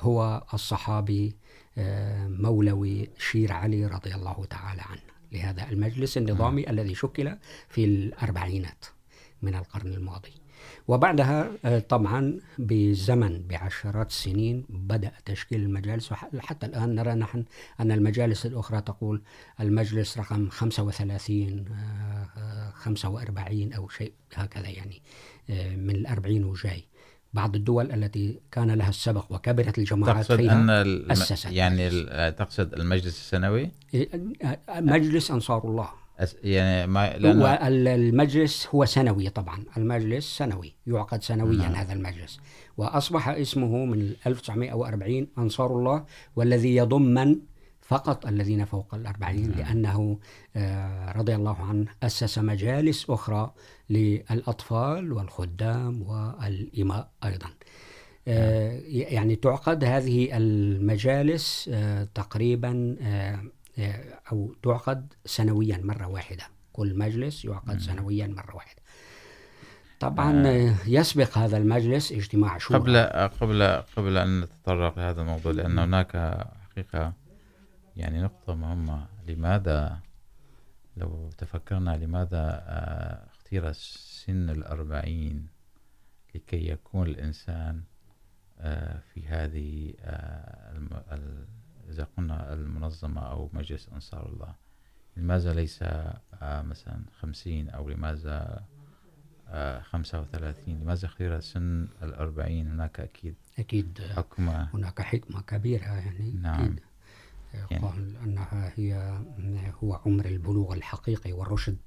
هو 0.00 0.44
الصحابي 0.54 1.36
مولوي 2.26 3.10
شير 3.18 3.52
علي 3.52 3.86
رضي 3.86 4.14
الله 4.14 4.44
تعالى 4.44 4.82
عنه. 4.82 5.00
لهذا 5.32 5.68
المجلس 5.70 6.16
النظامي 6.16 6.70
الذي 6.70 6.94
شكل 6.94 7.36
في 7.68 7.84
الأربعينات 7.84 8.84
من 9.42 9.54
القرن 9.54 9.92
الماضي. 9.92 10.32
وبعدها 10.88 11.50
طبعا 11.78 12.40
بزمن 12.58 13.46
بعشرات 13.46 14.10
السنين 14.10 14.66
بدأ 14.68 15.12
تشكيل 15.24 15.60
المجالس. 15.62 16.12
وحتى 16.12 16.66
الآن 16.66 16.94
نرى 16.94 17.14
نحن 17.14 17.44
أن 17.80 17.92
المجالس 17.92 18.46
الأخرى 18.46 18.80
تقول 18.80 19.22
المجلس 19.60 20.18
رقم 20.18 20.48
35 20.48 21.64
45 22.74 23.72
أو 23.72 23.88
شيء 23.88 24.12
هكذا 24.34 24.68
يعني 24.68 25.02
من 25.76 25.90
الأربعين 25.90 26.44
وجاي. 26.44 26.84
بعض 27.32 27.56
الدول 27.56 27.92
التي 27.92 28.40
كان 28.52 28.70
لها 28.70 28.88
السبق 28.88 29.24
وكبرت 29.30 29.78
الجماعات 29.78 30.16
تقصد 30.16 30.36
فيها 30.36 30.52
أن 30.52 30.70
الم... 30.70 31.10
أسست 31.10 31.52
يعني 31.52 31.90
تقصد 32.30 32.74
المجلس 32.74 33.06
السنوي؟ 33.06 33.70
مجلس 34.68 35.30
أنصار 35.30 35.64
الله. 35.64 35.88
أس... 36.18 36.36
يعني 36.44 36.86
ما 36.86 37.16
لأنه... 37.18 37.44
هو 37.44 37.58
المجلس 37.62 38.68
هو 38.74 38.84
سنوي 38.84 39.28
طبعا. 39.28 39.64
المجلس 39.76 40.38
سنوي 40.38 40.74
يعقد 40.86 41.22
سنويا 41.22 41.58
نعم. 41.58 41.74
هذا 41.74 41.92
المجلس. 41.92 42.40
وأصبح 42.76 43.28
اسمه 43.28 43.84
من 43.84 44.12
1940 44.26 45.26
أنصار 45.38 45.78
الله 45.78 46.04
والذي 46.36 46.76
يضم 46.76 47.02
من 47.02 47.36
فقط 47.92 48.26
الذين 48.26 48.64
فوق 48.64 48.94
الأربعين. 48.94 49.50
لأنه 49.50 50.18
رضي 51.16 51.34
الله 51.34 51.62
عنه 51.62 51.86
أسس 52.02 52.38
مجالس 52.38 53.10
أخرى 53.10 53.52
للأطفال 53.90 55.12
والخدام 55.12 56.02
والإماء 56.02 57.08
أيضا. 57.24 57.50
يعني 58.86 59.36
تعقد 59.36 59.84
هذه 59.84 60.36
المجالس 60.36 61.70
تقريبا 62.14 62.96
أو 64.32 64.54
تعقد 64.62 65.12
سنويا 65.24 65.80
مرة 65.82 66.06
واحدة. 66.06 66.44
كل 66.72 66.98
مجلس 66.98 67.44
يعقد 67.44 67.78
سنويا 67.78 68.26
مرة 68.26 68.56
واحدة. 68.56 68.82
طبعا 70.00 70.46
يسبق 70.86 71.38
هذا 71.38 71.56
المجلس 71.56 72.12
اجتماع 72.12 72.58
شورى. 72.58 72.80
قبل 72.80 72.96
قبل 73.40 73.82
قبل 73.96 74.16
ان 74.16 74.40
نتطرق 74.40 74.98
لهذا 74.98 75.20
الموضوع 75.20 75.52
لان 75.52 75.78
هناك 75.78 76.36
حقيقه 76.70 77.21
يعني 77.96 78.22
نقطه 78.22 78.54
مهمه 78.54 79.06
لماذا 79.26 80.00
لو 80.96 81.30
تفكرنا 81.38 81.96
لماذا 81.96 82.64
اختير 83.30 83.72
سن 83.72 84.50
الأربعين 84.50 85.46
لكي 86.34 86.68
يكون 86.68 87.06
الإنسان 87.06 87.82
في 89.14 89.26
هذه 89.26 89.94
إذا 91.90 92.08
قلنا 92.16 92.52
المنظمة 92.54 93.20
أو 93.20 93.50
مجلس 93.52 93.88
أنصار 93.88 94.28
الله 94.28 94.54
لماذا 95.16 95.54
ليس 95.54 95.84
مثلا 96.42 97.04
خمسين 97.20 97.70
أو 97.70 97.88
لماذا 97.88 98.64
خمسة 99.80 100.20
وثلاثين؟ 100.20 100.80
لماذا 100.80 101.06
اختير 101.06 101.40
سن 101.40 101.88
الأربعين؟ 102.02 102.70
هناك 102.70 103.00
أكيد 103.00 103.34
أكيد. 103.58 104.00
حكمة. 104.16 104.68
هناك 104.74 105.02
حكمة 105.02 105.40
كبيرة 105.40 105.84
يعني. 105.84 106.32
نعم. 106.32 106.60
أكيد. 106.60 106.80
قال 107.82 108.16
أنها 108.24 108.72
هي 108.76 109.20
هو 109.84 109.94
عمر 110.06 110.24
البلوغ 110.24 110.74
الحقيقي 110.74 111.32
والرشد 111.32 111.78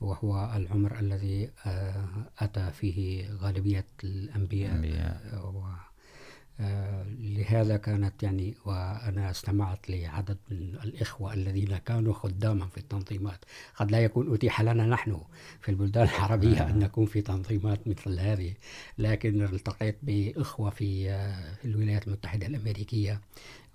وهو 0.00 0.52
العمر 0.56 0.98
الذي 0.98 1.50
أتى 2.38 2.70
فيه 2.70 3.30
غالبية 3.34 3.86
الأنبياء. 4.04 4.72
الأنبياء. 4.74 5.84
لهذا 7.20 7.76
كانت 7.76 8.22
يعني 8.22 8.54
وأنا 8.64 9.30
استمعت 9.30 9.90
لعدد 9.90 10.36
من 10.50 10.56
الإخوة 10.84 11.34
الذين 11.34 11.76
كانوا 11.76 12.12
خداما 12.12 12.66
في 12.66 12.78
التنظيمات. 12.78 13.44
قد 13.76 13.90
لا 13.90 13.98
يكون 13.98 14.34
أتيح 14.34 14.60
لنا 14.62 14.86
نحن 14.86 15.20
في 15.60 15.68
البلدان 15.68 16.08
العربية 16.08 16.70
أن 16.70 16.78
نكون 16.78 17.06
في 17.06 17.20
تنظيمات 17.20 17.88
مثل 17.88 18.18
هذه 18.20 18.54
لكن 18.98 19.42
التقيت 19.42 19.98
بإخوة 20.02 20.70
في 20.70 21.10
الولايات 21.64 22.06
المتحدة 22.06 22.46
الأمريكية. 22.46 23.20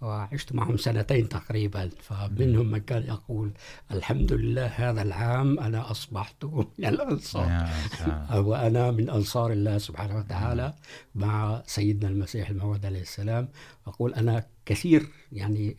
وعشت 0.02 0.54
معهم 0.54 0.78
سنتين 0.78 1.30
تقريبا 1.30 1.90
فمنهم 2.02 2.72
من 2.72 2.80
كان 2.80 3.04
يقول 3.04 3.52
الحمد 3.92 4.34
لله 4.34 4.66
هذا 4.66 5.02
العام 5.02 5.60
أنا 5.60 5.92
أصبحت 5.92 6.46
من 6.46 6.86
الأنصار. 6.86 7.68
وأنا 8.48 8.92
من 8.92 9.10
أنصار 9.10 9.52
الله 9.52 9.78
سبحانه 9.78 10.18
وتعالى 10.18 10.74
مع 11.16 11.64
سيدنا 11.66 12.10
المسيح 12.10 12.50
الموعود 12.50 12.86
عليه 12.86 13.02
السلام. 13.02 13.50
أقول 13.88 14.14
أنا 14.14 14.46
كثير 14.66 15.08
يعني 15.32 15.78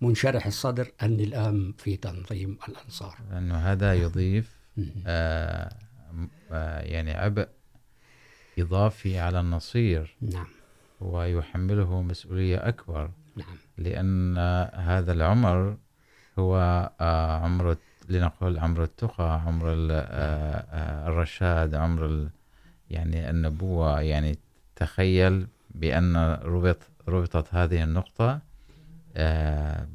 منشرح 0.00 0.46
الصدر 0.46 0.92
أني 1.02 1.24
الآن 1.24 1.74
في 1.78 1.96
تنظيم 1.96 2.58
الأنصار. 2.68 3.18
لأنه 3.30 3.56
هذا 3.56 3.94
يضيف 3.94 4.56
آه 5.06 5.74
يعني 6.80 7.12
عبء 7.12 7.48
إضافي 8.58 9.18
على 9.18 9.40
النصير. 9.40 10.16
نعم. 10.20 10.46
ويحمله 11.00 12.02
مسؤولية 12.02 12.68
أكبر. 12.68 13.10
نعم. 13.36 13.56
لأن 13.78 14.38
هذا 14.74 15.12
العمر 15.12 15.76
هو 16.38 16.90
عمر 17.44 17.76
لنقول 18.08 18.58
عمر 18.58 18.82
التقى، 18.82 19.40
عمر 19.46 19.64
الرشاد، 21.08 21.74
عمر 21.74 22.28
يعني 22.90 23.30
النبوة 23.30 24.00
يعني 24.00 24.38
تخيل 24.76 25.46
بأن 25.74 26.16
ربط، 26.42 26.78
ربطت 27.08 27.54
هذه 27.54 27.82
النقطة 27.82 28.40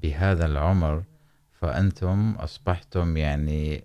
بهذا 0.02 0.46
العمر 0.46 1.04
فأنتم 1.62 2.36
أصبحتم 2.40 3.18
يعني 3.18 3.84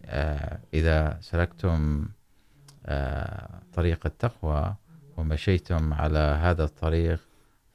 إذا 0.74 1.18
سلكتم 1.20 2.08
طريق 3.74 4.06
التقوى 4.06 4.74
ومشيتم 5.16 5.94
على 5.94 6.18
هذا 6.18 6.64
الطريق 6.64 7.20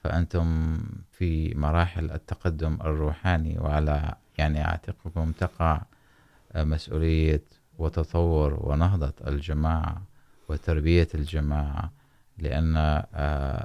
فأنتم 0.06 0.78
في 1.12 1.56
مراحل 1.56 2.12
التقدم 2.12 2.78
الروحاني 2.82 3.60
وعلى، 3.60 4.16
يعني 4.38 4.62
عاتقكم 4.62 5.32
تقع 5.32 5.82
مسؤولية 6.56 7.44
وتطور 7.78 8.60
ونهضة 8.70 9.14
الجماعة 9.28 10.02
وتربية 10.50 11.08
الجماعة، 11.16 11.92
لأن 12.38 12.76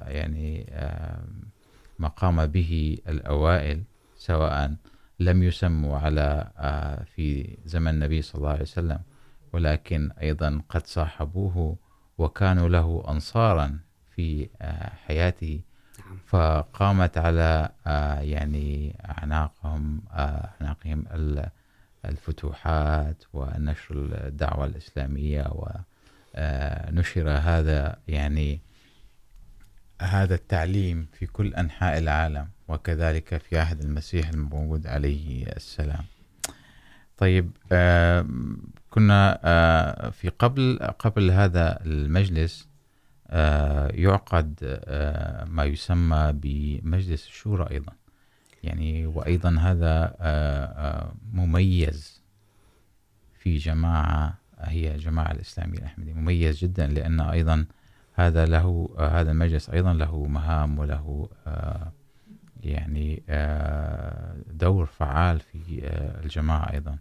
يعني 0.08 0.66
ما 1.98 2.08
قام 2.08 2.46
به 2.46 2.98
الأوائل 3.08 3.82
سواء 4.16 4.74
لم 5.20 5.42
يسموا 5.42 5.98
على 5.98 6.50
في 7.14 7.56
زمن 7.64 7.88
النبي 7.88 8.22
صلى 8.22 8.38
الله 8.38 8.50
عليه 8.50 8.62
وسلم، 8.62 9.00
ولكن 9.52 10.10
أيضا 10.22 10.62
قد 10.68 10.86
صاحبوه 10.86 11.76
وكانوا 12.18 12.68
له 12.68 13.04
أنصارا 13.08 13.78
في 14.14 14.48
حياته 15.06 15.60
فقامت 16.30 17.18
على 17.18 17.68
يعني 18.22 18.96
أعناقهم 19.04 20.02
أعناقهم 20.10 21.04
الفتوحات 22.04 23.24
ونشر 23.32 23.94
الدعوة 24.26 24.64
الإسلامية 24.64 25.44
ونشر 25.50 27.30
هذا، 27.30 27.96
يعني 28.08 28.60
هذا 30.02 30.34
التعليم 30.34 31.06
في 31.12 31.26
كل 31.26 31.54
أنحاء 31.54 31.98
العالم، 31.98 32.48
وكذلك 32.68 33.36
في 33.36 33.58
عهد 33.58 33.80
المسيح 33.80 34.28
الموجود 34.28 34.86
عليه 34.86 35.46
السلام. 35.46 36.04
طيب 37.18 37.50
كنا 38.90 39.38
في 40.10 40.28
قبل 40.38 40.78
قبل 40.98 41.30
هذا 41.30 41.78
المجلس 41.86 42.69
يعقد 43.94 44.80
ما 45.46 45.64
يسمى 45.64 46.32
بمجلس 46.34 47.26
الشورى 47.26 47.70
أيضا. 47.70 47.92
يعني 48.62 49.06
وأيضا 49.06 49.56
هذا 49.60 50.14
مميز 51.32 52.22
في 53.38 53.56
جماعة، 53.56 54.38
هي 54.58 54.96
جماعة 54.96 55.30
الإسلامية 55.30 55.78
الأحمدية. 55.78 56.12
مميز 56.12 56.58
جدا 56.58 56.86
لأن 56.86 57.20
أيضا 57.20 57.66
هذا 58.14 58.46
له 58.46 58.96
هذا 58.98 59.30
المجلس 59.30 59.70
أيضا 59.70 59.92
له 59.92 60.26
مهام 60.26 60.78
وله 60.78 61.28
يعني 62.62 63.22
دور 64.50 64.86
فعال 64.86 65.40
في 65.40 65.80
الجماعة 66.24 66.72
أيضا. 66.72 66.98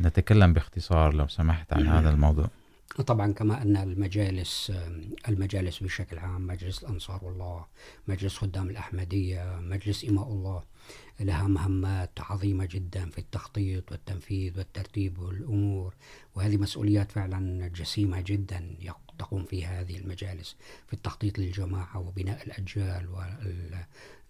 نتكلم 0.00 0.52
باختصار 0.52 1.14
لو 1.14 1.26
سمحت 1.26 1.72
عن 1.72 1.86
هذا 1.86 2.10
الموضوع. 2.10 2.50
طبعا 2.96 3.32
كما 3.32 3.62
أن 3.62 3.76
المجالس 3.76 4.72
المجالس 5.28 5.82
بشكل 5.82 6.18
عام، 6.18 6.46
مجلس 6.46 6.82
الأنصار 6.82 7.24
والله، 7.24 7.66
مجلس 8.08 8.36
خدام 8.36 8.70
الأحمدية، 8.70 9.58
مجلس 9.60 10.04
إماء 10.04 10.28
الله، 10.28 10.62
لها 11.20 11.48
مهمات 11.48 12.10
عظيمة 12.20 12.68
جدا 12.70 13.10
في 13.10 13.18
التخطيط 13.18 13.92
والتنفيذ 13.92 14.58
والترتيب 14.58 15.18
والأمور، 15.18 15.94
وهذه 16.34 16.56
مسؤوليات 16.56 17.12
فعلا 17.12 17.68
جسيمة 17.68 18.20
جدا 18.20 18.76
تقوم 19.18 19.44
فيها 19.44 19.80
هذه 19.80 19.98
المجالس 19.98 20.56
في 20.86 20.92
التخطيط 20.92 21.38
للجماعة 21.38 21.98
وبناء 21.98 22.46
الأجيال 22.46 23.08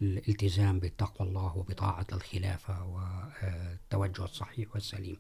والالتزام 0.01 0.79
بتقوى 0.79 1.29
الله 1.29 1.57
وبطاعة 1.57 2.07
الخلافة 2.13 2.87
والتوجه 2.87 4.25
الصحيح 4.25 4.69
والسليم. 4.75 5.17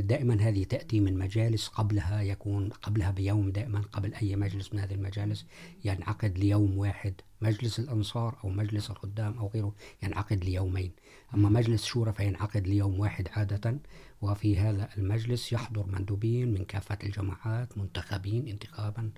دائما 0.00 0.34
هذه 0.40 0.64
تأتي 0.64 1.00
من 1.00 1.18
مجالس 1.18 1.68
قبلها 1.68 2.22
يكون، 2.22 2.68
قبلها 2.68 3.10
بيوم 3.10 3.50
دائما 3.50 3.80
قبل 3.80 4.14
أي 4.14 4.36
مجلس 4.36 4.74
من 4.74 4.80
هذه 4.80 4.94
المجالس. 4.94 5.46
ينعقد 5.84 6.38
ليوم 6.38 6.78
واحد 6.78 7.14
مجلس 7.40 7.78
الأنصار 7.78 8.36
أو 8.44 8.48
مجلس 8.48 8.90
الخدام 8.90 9.38
أو 9.38 9.50
غيره، 9.54 9.74
ينعقد 10.02 10.44
ليومين. 10.44 10.92
أما 11.34 11.48
مجلس 11.48 11.84
شورى 11.84 12.12
فينعقد 12.12 12.66
ليوم 12.66 13.00
واحد 13.00 13.28
عادة. 13.32 13.78
وفي 14.24 14.58
هذا 14.58 14.88
المجلس 14.98 15.52
يحضر 15.52 15.86
مندوبين 15.86 16.52
من 16.52 16.64
كافة 16.64 16.98
الجماعات 17.04 17.78
منتخبين 17.78 18.48
انتخابا 18.48 19.10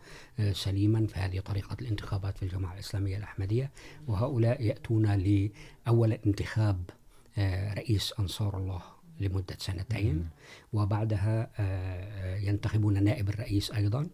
سليما 0.53 1.07
فهذه 1.07 1.41
طريقة 1.41 1.77
الانتخابات 1.81 2.39
في 2.39 2.43
الجماعة 2.43 2.75
الإسلامية 2.75 3.17
الأحمدية. 3.17 3.71
وهؤلاء 4.07 4.63
يأتون 4.63 5.07
لأول 5.07 6.13
انتخاب 6.13 6.91
رئيس 7.79 8.15
أنصار 8.21 8.57
الله 8.59 8.83
لمدة 9.21 9.57
سنتين. 9.59 10.29
وبعدها 10.73 11.51
ينتخبون 12.37 13.05
نائب 13.05 13.29
الرئيس 13.29 13.71
أيضا 13.71 14.09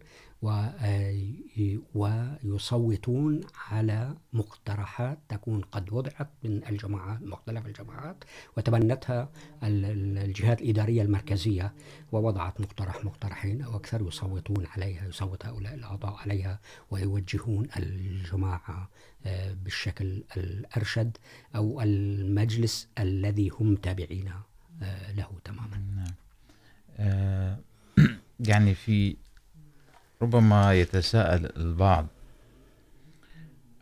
ويصوتون 1.94 3.40
على 3.68 4.16
مقترحات 4.32 5.18
تكون 5.28 5.61
قد 5.61 5.92
وضعت 5.92 6.30
من 6.44 6.66
الجماعات، 6.66 7.22
مختلف 7.22 7.66
الجماعات، 7.66 8.24
وتبنتها 8.56 9.28
الجهات 9.62 10.62
الإدارية 10.62 11.02
المركزية، 11.02 11.74
ووضعت 12.12 12.61
مقترح 12.61 13.04
مقترحين، 13.04 13.62
أو 13.62 13.76
أكثر 13.76 14.06
يصوتون 14.08 14.66
عليها، 14.66 15.08
يصوت 15.08 15.46
هؤلاء 15.46 15.74
الأعضاء 15.74 16.14
عليها، 16.14 16.61
ويوجهون 16.90 17.66
الجماعة 17.76 18.88
بالشكل 19.64 20.22
الأرشد، 20.37 21.16
أو 21.56 21.80
المجلس 21.80 22.88
الذي 22.98 23.48
هم 23.48 23.76
تابعين 23.76 24.32
له 25.16 25.28
تماما. 25.44 25.82
نعم. 25.96 26.14
يعني 28.50 28.74
في 28.74 29.16
ربما 30.22 30.74
يتساءل 30.74 31.52
البعض 31.57 32.07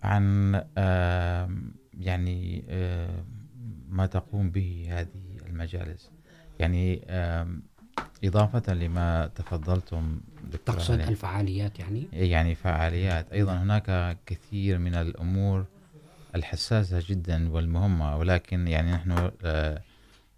عن 0.03 0.55
يعني 2.01 2.65
ما 3.89 4.07
تقوم 4.07 4.51
به 4.51 4.87
هذه 4.91 5.47
المجالس. 5.47 6.11
يعني 6.59 7.03
إضافة 8.25 8.75
لما 8.75 9.27
تفضلتم 9.27 10.21
تقصد 10.65 11.01
الفعاليات 11.01 11.79
يعني؟ 11.79 12.09
يعني 12.13 12.55
فعاليات. 12.55 13.33
أيضا 13.33 13.55
هناك 13.55 14.19
كثير 14.27 14.79
من 14.79 14.95
الأمور 14.95 15.65
الحساسة 16.35 17.03
جدا 17.07 17.51
والمهمة 17.53 18.17
ولكن 18.17 18.69
يعني 18.69 18.93
نحن 18.93 19.31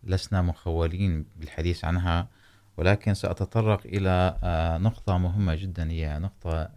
لسنا 0.04 0.42
مخولين 0.42 1.24
بالحديث 1.36 1.84
عنها. 1.84 2.28
ولكن 2.76 3.14
سأتطرق 3.14 3.80
إلى 3.84 4.38
نقطة 4.80 5.18
مهمة 5.18 5.54
جدا، 5.54 5.90
هي 5.90 6.18
نقطة 6.18 6.70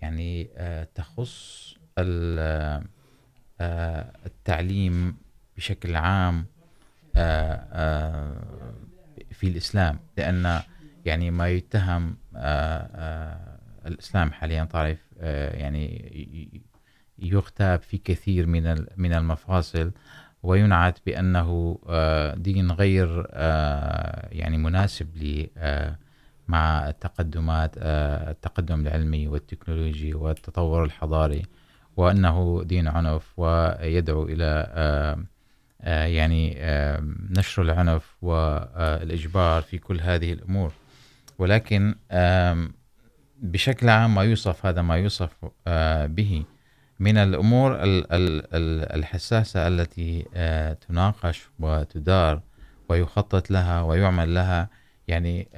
يعني 0.00 0.50
تخص 0.94 1.74
التعليم 4.26 5.16
بشكل 5.56 5.96
عام 5.96 6.46
في 9.30 9.44
الإسلام. 9.44 9.98
لأن 10.16 10.60
يعني 11.04 11.30
ما 11.30 11.48
يتهم 11.48 12.16
الإسلام 13.86 14.32
حاليا 14.32 14.64
تعرف 14.64 14.98
يعني 15.20 16.62
يغتاب 17.18 17.82
في 17.82 17.98
كثير 17.98 18.46
من 18.46 18.86
من 18.96 19.12
المفاصل. 19.12 19.92
وينعت 20.42 20.98
بأنه 21.06 21.78
دين 22.36 22.72
غير 22.72 23.26
يعني 24.32 24.58
مناسب 24.58 25.16
ل 25.16 25.46
مع 26.48 26.88
التقدمات 26.88 27.70
التقدم 27.76 28.80
العلمي 28.80 29.28
والتكنولوجي 29.28 30.14
والتطور 30.14 30.84
الحضاري، 30.84 31.42
وأنه 31.96 32.62
دين 32.64 32.88
عنف 32.88 33.32
ويدعو 33.36 34.24
إلى 34.24 35.26
يعني 35.86 36.56
نشر 37.38 37.62
العنف 37.62 38.16
والإجبار 38.22 39.62
في 39.62 39.78
كل 39.78 40.00
هذه 40.00 40.32
الأمور. 40.32 40.72
ولكن 41.38 41.94
بشكل 43.42 43.88
عام 43.88 44.14
ما 44.14 44.22
يوصف 44.22 44.66
هذا 44.66 44.82
ما 44.82 44.96
يوصف 44.96 45.36
به 46.06 46.44
من 47.00 47.16
الأمور 47.16 47.76
الحساسة 48.94 49.68
التي 49.68 50.22
تناقش 50.88 51.48
وتدار 51.60 52.40
ويخطط 52.88 53.50
لها 53.50 53.82
ويعمل 53.82 54.34
لها، 54.34 54.68
يعني 55.08 55.48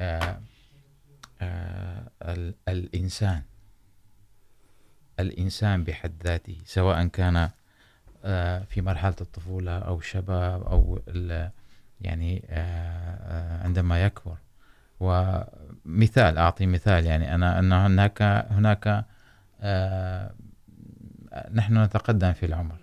الإنسان 2.69 3.43
الإنسان 5.21 5.85
بحد 5.85 6.13
ذاته، 6.25 6.57
سواء 6.65 7.07
كان 7.07 7.49
في 8.69 8.83
مرحلة 8.83 9.17
الطفولة 9.21 9.79
أو 9.79 10.01
شباب 10.01 10.63
أو 10.63 11.01
يعني 12.01 12.43
عندما 13.65 14.05
يكبر. 14.05 14.37
ومثال، 15.01 16.39
أعطي 16.39 16.67
مثال، 16.67 17.07
يعني 17.07 17.35
أنا، 17.35 17.59
أن 17.59 17.73
هناك 17.73 18.23
هناك 18.51 19.05
نحن 21.55 21.83
نتقدم 21.83 22.33
في 22.33 22.47
العمر. 22.47 22.77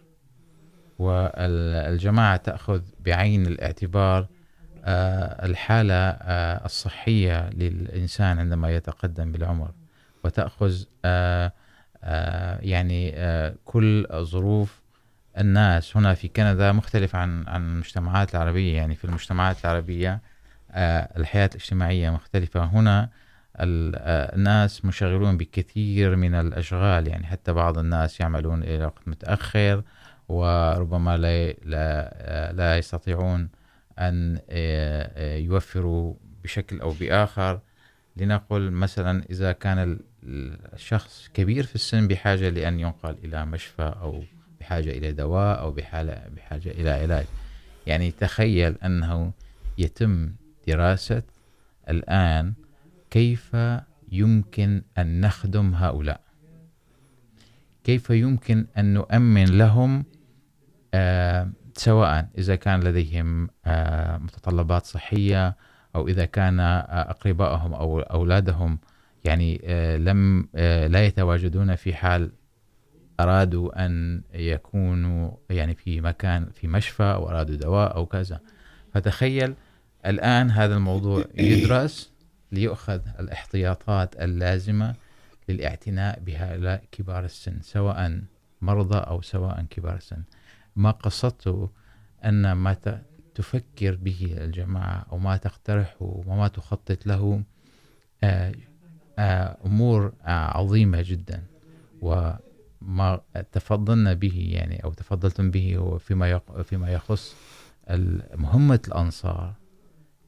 والجماعة 0.99 2.37
تأخذ 2.37 2.81
بعين 2.99 3.45
الاعتبار 3.45 4.27
الحالة 5.43 6.09
الصحية 6.65 7.49
للإنسان 7.49 8.39
عندما 8.39 8.69
يتقدم 8.69 9.31
بالعمر. 9.31 9.71
وتأخذ 10.23 10.83
يعني 12.61 13.15
كل 13.65 14.07
ظروف 14.11 14.81
الناس. 15.37 15.97
هنا 15.97 16.13
في 16.13 16.27
كندا 16.27 16.71
مختلف 16.71 17.15
عن 17.15 17.47
عن 17.47 17.69
المجتمعات 17.69 18.35
العربية. 18.35 18.77
يعني 18.77 18.95
في 18.95 19.05
المجتمعات 19.05 19.65
العربية 19.65 20.21
الحياة 21.17 21.49
الاجتماعية 21.55 22.09
مختلفة. 22.09 22.63
هنا 22.63 23.09
الناس 23.59 24.85
مشغلون 24.85 25.37
بكثير 25.37 26.15
من 26.15 26.35
الأشغال 26.35 27.07
يعني 27.07 27.25
حتى 27.25 27.53
بعض 27.53 27.77
الناس 27.77 28.19
يعملون 28.19 28.63
إلى 28.63 28.85
وقت 28.85 29.07
متأخر 29.07 29.83
وربما 30.29 31.17
لا, 31.17 32.51
لا, 32.51 32.77
يستطيعون 32.77 33.49
أن 33.99 34.39
يوفروا 35.45 36.13
بشكل 36.43 36.81
أو 36.81 36.91
بآخر. 36.91 37.59
لنقل 38.17 38.71
مثلا 38.71 39.23
إذا 39.29 39.51
كان 39.51 39.99
الشخص 40.23 41.29
كبير 41.33 41.63
في 41.63 41.75
السن 41.75 42.07
بحاجة 42.07 42.49
لأن 42.49 42.79
ينقل 42.79 43.15
إلى 43.23 43.45
مشفى 43.45 43.93
أو 44.01 44.23
بحاجة 44.59 44.89
إلى 44.89 45.11
دواء 45.11 45.59
أو 45.59 45.71
بحاجة 45.71 46.71
إلى 46.71 46.89
علاج. 46.89 47.25
يعني 47.87 48.11
تخيل 48.11 48.75
أنه 48.83 49.31
يتم 49.77 50.31
دراسة 50.67 51.23
الآن 51.89 52.53
كيف 53.15 53.57
يمكن 54.11 54.81
أن 54.97 55.21
نخدم 55.21 55.73
هؤلاء؟ 55.73 56.21
كيف 57.83 58.09
يمكن 58.09 58.67
أن 58.77 58.93
نؤمن 58.93 59.45
لهم 59.45 60.05
سواء 61.77 62.29
إذا 62.37 62.55
كان 62.55 62.79
لديهم 62.79 63.49
متطلبات 64.23 64.85
صحية 64.85 65.55
أو 65.95 66.07
إذا 66.07 66.25
كان 66.25 66.59
أقربائهم 66.59 67.73
أو 67.73 67.99
أولادهم 67.99 68.79
يعني 69.25 69.61
لم 69.97 70.49
لا 70.87 71.05
يتواجدون 71.05 71.75
في 71.75 71.93
حال 71.93 72.31
أرادوا 73.19 73.85
أن 73.85 74.21
يكونوا 74.33 75.31
يعني 75.49 75.75
في 75.75 76.01
مكان 76.01 76.49
في 76.53 76.67
مشفى 76.67 77.03
أو 77.03 77.29
أرادوا 77.29 77.55
دواء 77.55 77.95
أو 77.95 78.05
كذا. 78.05 78.39
فتخيل 78.93 79.53
الآن 80.05 80.51
هذا 80.51 80.75
الموضوع 80.75 81.25
يدرس 81.37 82.14
ليؤخذ 82.55 83.01
الاحتياطات 83.19 84.15
اللازمة 84.15 84.95
للاعتناء 85.49 86.19
بهؤلاء 86.19 86.83
كبار 86.91 87.25
السن، 87.25 87.61
سواء 87.61 88.21
مرضى 88.61 88.97
أو 88.97 89.21
سواء 89.21 89.65
كبار 89.69 89.95
السن. 89.95 90.23
ما 90.75 90.91
قصدته 90.91 91.69
أن 92.25 92.51
ما 92.51 92.75
تفكر 93.35 93.95
به 93.95 94.35
الجماعة 94.37 95.05
أو 95.11 95.17
ما 95.17 95.37
تقترحه 95.37 95.95
وما 95.99 96.47
تخطط 96.47 97.07
له 97.07 97.43
أمور 99.65 100.13
عظيمة 100.25 101.01
جدا. 101.01 101.43
وما 102.01 103.21
تفضلنا 103.51 104.13
به 104.13 104.47
يعني، 104.51 104.83
أو 104.83 104.93
تفضلتم 104.93 105.51
به 105.51 105.77
هو 105.77 105.97
فيما 105.97 106.39
فيما 106.63 106.89
يخص 106.89 107.35
مهمة 108.35 108.79
الأنصار. 108.87 109.53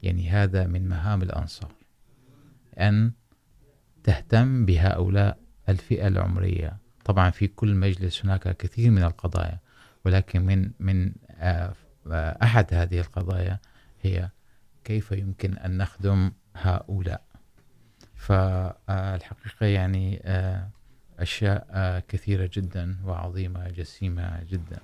يعني 0.02 0.30
هذا 0.30 0.66
من 0.66 0.88
مهام 0.88 1.22
الأنصار. 1.22 1.72
أن 2.78 3.12
تهتم 4.04 4.66
بهؤلاء 4.66 5.38
الفئة 5.68 6.08
العمرية. 6.08 6.76
طبعا 7.04 7.30
في 7.30 7.46
كل 7.46 7.74
مجلس 7.74 8.24
هناك 8.24 8.56
كثير 8.56 8.90
من 8.90 9.02
القضايا، 9.02 9.58
ولكن 10.04 10.42
من 10.42 10.70
من 10.80 11.12
أحد 12.42 12.74
هذه 12.74 13.00
القضايا 13.00 13.58
هي 14.02 14.28
كيف 14.84 15.12
يمكن 15.12 15.56
أن 15.58 15.78
نخدم 15.78 16.32
هؤلاء. 16.56 17.22
فالحقيقة 18.14 19.66
يعني 19.66 20.22
أشياء 21.18 22.00
كثيرة 22.08 22.50
جدا 22.52 22.96
وعظيمة 23.04 23.68
جسيمة 23.68 24.42
جدا. 24.50 24.80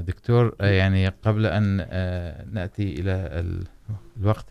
دكتور 0.00 0.56
يعني 0.60 1.08
قبل 1.08 1.46
أن 1.46 1.76
نأتي 2.52 3.00
إلى 3.00 3.44
الوقت 4.16 4.46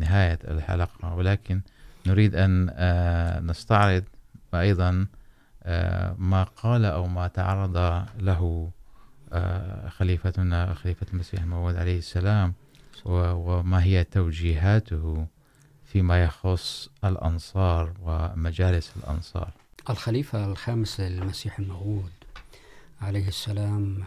نهاية 0.00 0.38
الحلقة، 0.44 1.14
ولكن 1.14 1.60
نريد 2.06 2.34
أن 2.34 2.66
نستعرض 3.46 4.04
أيضا 4.54 5.06
ما 6.18 6.46
قال 6.56 6.84
أو 6.84 7.06
ما 7.06 7.26
تعرض 7.28 7.76
له 8.18 8.70
خليفتنا، 9.88 10.74
خليفة 10.74 11.06
المسيح 11.12 11.42
الموعود 11.42 11.76
عليه 11.76 11.98
السلام 11.98 12.54
وما 13.04 13.82
هي 13.82 14.04
توجيهاته 14.04 15.26
فيما 15.84 16.24
يخص 16.24 16.88
الأنصار 17.04 17.92
ومجالس 18.02 18.92
الأنصار. 18.96 19.50
الخليفة 19.90 20.44
الخامس 20.46 21.00
للمسيح 21.00 21.58
الموعود 21.58 22.12
عليه 23.00 23.28
السلام 23.28 24.04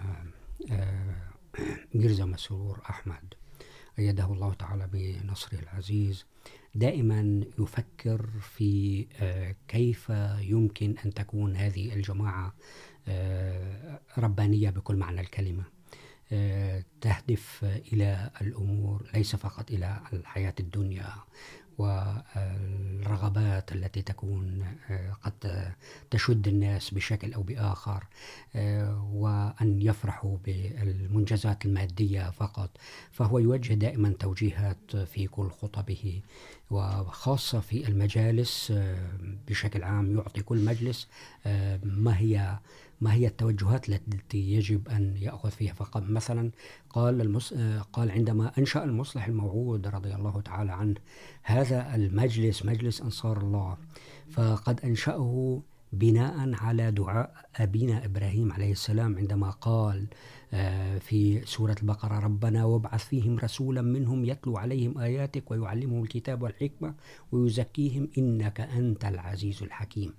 ميرزا 1.93 2.25
مسرور 2.25 2.79
أحمد. 2.89 3.33
أيده 3.99 4.25
الله 4.25 4.53
تعالى 4.53 4.87
بنصره 4.87 5.59
العزيز. 5.59 6.25
دائما 6.75 7.43
يفكر 7.59 8.29
في 8.41 9.05
كيف 9.67 10.09
يمكن 10.39 10.95
أن 11.05 11.13
تكون 11.13 11.55
هذه 11.55 11.93
الجماعة 11.93 12.53
ربانية 14.17 14.69
بكل 14.69 14.95
معنى 14.95 15.21
الكلمة. 15.21 15.63
تهدف 17.01 17.65
إلى 17.93 18.31
الأمور 18.41 19.09
ليس 19.13 19.35
فقط 19.35 19.71
إلى 19.71 20.01
الحياة 20.13 20.55
الدنيا. 20.59 21.13
والرغبات 21.78 23.71
التي 23.71 24.01
تكون 24.01 24.65
قد 25.24 25.71
تشد 26.11 26.47
الناس 26.47 26.93
بشكل 26.93 27.34
أو 27.34 27.43
بآخر 27.43 28.03
وأن 29.13 29.82
يفرحوا 29.82 30.38
بالمنجزات 30.45 31.65
المادية 31.65 32.30
فقط. 32.30 32.69
فهو 33.11 33.39
يوجه 33.39 33.74
دائما 33.74 34.13
توجيهات 34.19 34.95
في 34.95 35.28
كل 35.28 35.49
خطبه، 35.49 36.21
وخاصة 36.71 37.59
في 37.59 37.88
المجالس 37.88 38.74
بشكل 39.47 39.84
عام 39.84 40.17
يعطي 40.17 40.41
كل 40.41 40.65
مجلس 40.65 41.07
ما 41.84 42.17
هي 42.17 42.57
ما 43.01 43.13
هي 43.13 43.27
التوجهات 43.27 43.89
التي 43.89 44.53
يجب 44.53 44.87
أن 44.87 45.17
يأخذ 45.17 45.51
فيها 45.51 45.73
فقط؟ 45.73 46.03
مثلا 46.03 46.51
قال 46.89 47.21
المس... 47.21 47.53
قال 47.93 48.11
عندما 48.11 48.51
أنشأ 48.57 48.83
المصلح 48.83 49.27
الموعود 49.27 49.87
رضي 49.87 50.15
الله 50.15 50.41
تعالى 50.41 50.71
عنه، 50.71 50.95
هذا 51.43 51.95
المجلس 51.95 52.65
مجلس 52.65 53.01
أنصار 53.01 53.41
الله، 53.41 53.77
فقد 54.29 54.79
أنشأه 54.83 55.61
بناء 55.93 56.53
على 56.53 56.91
دعاء 56.91 57.45
أبينا 57.55 58.05
إبراهيم 58.05 58.51
عليه 58.51 58.71
السلام 58.71 59.17
عندما 59.17 59.49
قال 59.49 60.07
في 60.99 61.41
سورة 61.45 61.76
البقرة 61.82 62.20
ربنا 62.20 62.66
وابعث 62.66 63.06
فيهم 63.06 63.39
رسولا 63.39 63.82
منهم 63.82 64.26
يتلو 64.26 64.58
عليهم 64.58 64.97
آياتك 64.97 65.51
ويعلمهم 65.51 66.04
الكتاب 66.04 66.41
والحكمة 66.41 66.95
ويزكيهم 67.32 68.10
إنك 68.18 68.62
أنت 68.62 69.06
العزيز 69.06 69.64
الحكيم. 69.64 70.14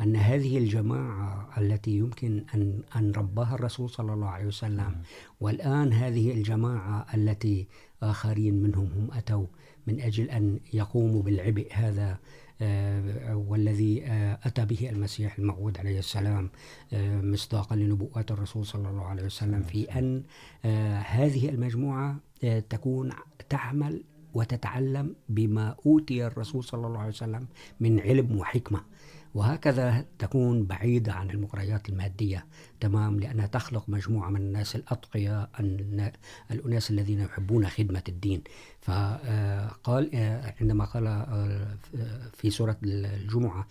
أن 0.00 0.16
هذه 0.16 0.58
الجماعة 0.58 1.48
التي 1.58 1.90
يمكن 1.90 2.44
أن, 2.54 2.82
أن 2.96 3.12
ربها 3.12 3.54
الرسول 3.54 3.90
صلى 3.90 4.12
الله 4.14 4.28
عليه 4.28 4.46
وسلم 4.46 4.96
والآن 5.40 5.92
هذه 5.92 6.32
الجماعة 6.32 7.06
التي 7.14 7.66
آخرين 8.02 8.62
منهم 8.62 8.90
هم 8.96 9.08
أتوا 9.12 9.46
من 9.86 10.00
أجل 10.00 10.30
أن 10.30 10.60
يقوموا 10.72 11.22
بالعبء 11.22 11.68
هذا 11.72 12.18
والذي 12.60 13.45
أتى 14.46 14.64
به 14.64 14.90
المسيح 14.90 15.38
الموعود 15.38 15.78
عليه 15.78 15.98
السلام 15.98 16.50
مصداقا 17.32 17.76
لنبوءات 17.76 18.30
الرسول 18.30 18.66
صلى 18.66 18.88
الله 18.88 19.04
عليه 19.04 19.24
وسلم 19.24 19.62
في 19.62 19.98
أن 19.98 20.22
هذه 21.00 21.48
المجموعة 21.48 22.16
تكون 22.70 23.12
تعمل 23.48 24.02
وتتعلم 24.34 25.14
بما 25.28 25.76
أوتي 25.86 26.26
الرسول 26.26 26.64
صلى 26.64 26.86
الله 26.86 26.98
عليه 26.98 27.08
وسلم 27.08 27.46
من 27.80 28.00
علم 28.00 28.38
وحكمة. 28.38 28.80
وهكذا 29.34 30.04
تكون 30.18 30.66
بعيدة 30.66 31.12
عن 31.12 31.30
المغريات 31.30 31.88
المادية 31.88 32.46
تمام 32.80 33.20
لأنها 33.20 33.46
تخلق 33.46 33.84
مجموعة 33.88 34.30
من 34.30 34.40
الناس 34.40 34.76
الأتقياء 34.76 35.50
الأناس 36.50 36.90
الذين 36.90 37.20
يحبون 37.20 37.68
خدمة 37.68 38.02
الدين. 38.08 38.42
فقال 38.80 40.10
عندما 40.60 40.84
قال 40.84 41.26
في 42.34 42.50
سورة 42.50 42.76
الجمعة 42.84 43.66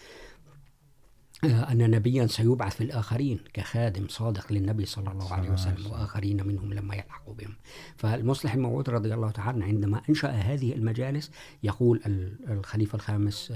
أن 1.51 1.91
نبيا 1.91 2.27
سيبعث 2.27 2.75
في 2.75 2.83
الآخرين 2.83 3.39
كخادم 3.53 4.07
صادق 4.07 4.53
للنبي 4.53 4.85
صلى 4.85 5.11
الله 5.11 5.33
عليه 5.33 5.49
وسلم 5.49 5.91
وآخرين 5.91 6.47
منهم 6.47 6.73
لما 6.73 6.95
يلحقوا 6.95 7.33
بهم. 7.33 7.53
فالمصلح 7.97 8.53
الموعود 8.53 8.89
رضي 8.89 9.13
الله 9.13 9.31
تعالى 9.31 9.65
عندما 9.65 10.01
أنشأ 10.09 10.29
هذه 10.29 10.73
المجالس 10.73 11.31
يقول 11.63 12.01
الخليفة 12.49 12.95
الخامس 12.95 13.53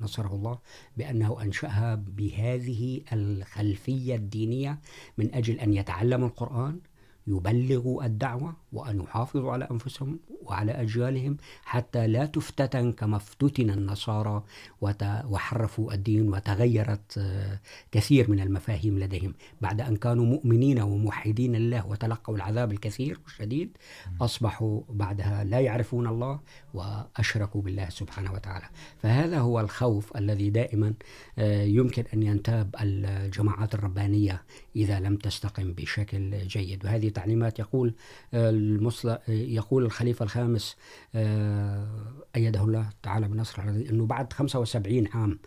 نصره 0.00 0.34
الله 0.34 0.58
بأنه 0.96 1.42
أنشأها 1.42 1.94
بهذه 1.94 3.00
الخلفية 3.12 4.16
الدينية 4.16 4.78
من 5.18 5.34
أجل 5.34 5.54
أن 5.60 5.72
يتعلم 5.72 6.24
القرآن 6.24 6.80
يبلغوا 7.26 8.04
الدعوة 8.04 8.56
وأن 8.76 9.00
يحافظوا 9.00 9.52
على 9.52 9.68
أنفسهم 9.70 10.18
وعلى 10.42 10.72
أجيالهم 10.72 11.36
حتى 11.64 12.06
لا 12.06 12.26
تفتتن 12.26 12.92
كما 12.92 13.16
افتتن 13.16 13.70
النصارى 13.70 14.42
وحرفوا 15.30 15.92
الدين 15.92 16.28
وتغيرت 16.28 17.20
كثير 17.92 18.30
من 18.30 18.40
المفاهيم 18.40 18.98
لديهم. 18.98 19.34
بعد 19.60 19.80
أن 19.80 19.96
كانوا 19.96 20.24
مؤمنين 20.24 20.80
وموحدين 20.80 21.54
الله 21.54 21.86
وتلقوا 21.86 22.36
العذاب 22.36 22.72
الكثير 22.72 23.20
والشديد 23.24 23.76
أصبحوا 24.20 24.80
بعدها 24.88 25.44
لا 25.44 25.60
يعرفون 25.60 26.06
الله 26.06 26.40
وأشركوا 26.74 27.62
بالله 27.62 27.88
سبحانه 27.88 28.32
وتعالى. 28.32 28.66
فهذا 29.02 29.38
هو 29.38 29.60
الخوف 29.60 30.16
الذي 30.16 30.50
دائما 30.50 30.94
يمكن 31.78 32.04
أن 32.14 32.22
ينتاب 32.22 32.74
الجماعات 32.80 33.74
الربانية 33.74 34.42
إذا 34.76 35.00
لم 35.00 35.16
تستقم 35.16 35.72
بشكل 35.72 36.46
جيد. 36.46 36.84
وهذه 36.84 37.08
تعليمات 37.08 37.58
يقول 37.58 37.94
يقول 39.28 39.84
الخليفة 39.84 40.22
الخامس 40.22 40.76
أيده 42.36 42.64
الله 42.64 42.88
تعالى 43.02 43.28
بنصر 43.28 43.62
أنه 43.62 44.06
بعد 44.06 44.32
75 44.32 45.08
عام، 45.14 45.38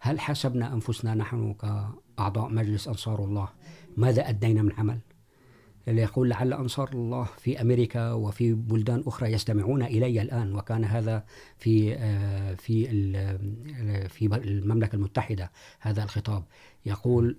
هل 0.00 0.20
حسبنا 0.20 0.72
أنفسنا 0.72 1.14
نحن 1.14 1.54
كأعضاء 1.54 2.48
مجلس 2.48 2.88
أنصار 2.88 3.24
الله؟ 3.24 3.48
ماذا 3.96 4.28
أدينا 4.28 4.62
من 4.62 4.72
عمل؟ 4.72 4.98
اللي 5.88 6.02
يقول 6.02 6.28
لعل 6.30 6.52
أنصار 6.52 6.90
الله 6.92 7.24
في 7.38 7.60
أمريكا 7.60 8.12
وفي 8.12 8.52
بلدان 8.54 9.02
أخرى 9.06 9.32
يستمعون 9.32 9.82
إلي 9.82 10.22
الآن، 10.22 10.54
وكان 10.54 10.84
هذا 10.84 11.24
في 11.58 11.96
في 12.56 12.86
في 14.08 14.26
المملكة 14.26 14.96
المتحدة، 14.96 15.50
هذا 15.80 16.02
الخطاب. 16.02 16.44
يقول 16.86 17.36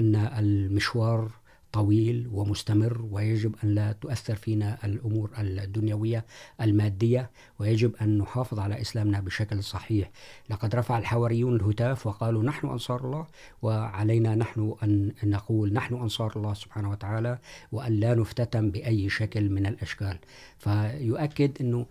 أن 0.00 0.16
المشوار 0.16 1.30
طويل 1.74 2.28
ومستمر، 2.32 3.02
ويجب 3.10 3.54
أن 3.64 3.68
لا 3.74 3.92
تؤثر 3.92 4.34
فينا 4.34 4.78
الأمور 4.84 5.30
الدنيوية 5.38 6.24
المادية، 6.60 7.30
ويجب 7.58 7.96
أن 8.02 8.18
نحافظ 8.18 8.58
على 8.58 8.80
إسلامنا 8.80 9.20
بشكل 9.20 9.62
صحيح. 9.62 10.10
لقد 10.50 10.74
رفع 10.74 10.98
الحواريون 10.98 11.56
الهتاف 11.56 12.06
وقالوا 12.06 12.42
نحن 12.42 12.66
أنصار 12.66 13.04
الله، 13.04 13.26
وعلينا 13.62 14.34
نحن 14.34 14.74
أن 14.82 15.12
نقول 15.24 15.72
نحن 15.72 15.94
أنصار 15.94 16.32
الله 16.36 16.54
سبحانه 16.54 16.90
وتعالى، 16.90 17.38
وأن 17.72 17.92
لا 17.92 18.14
نفتتن 18.14 18.70
بأي 18.70 19.08
شكل 19.08 19.50
من 19.50 19.66
الأشكال. 19.66 20.18
فيؤكد 20.58 21.52
أنه 21.60 21.86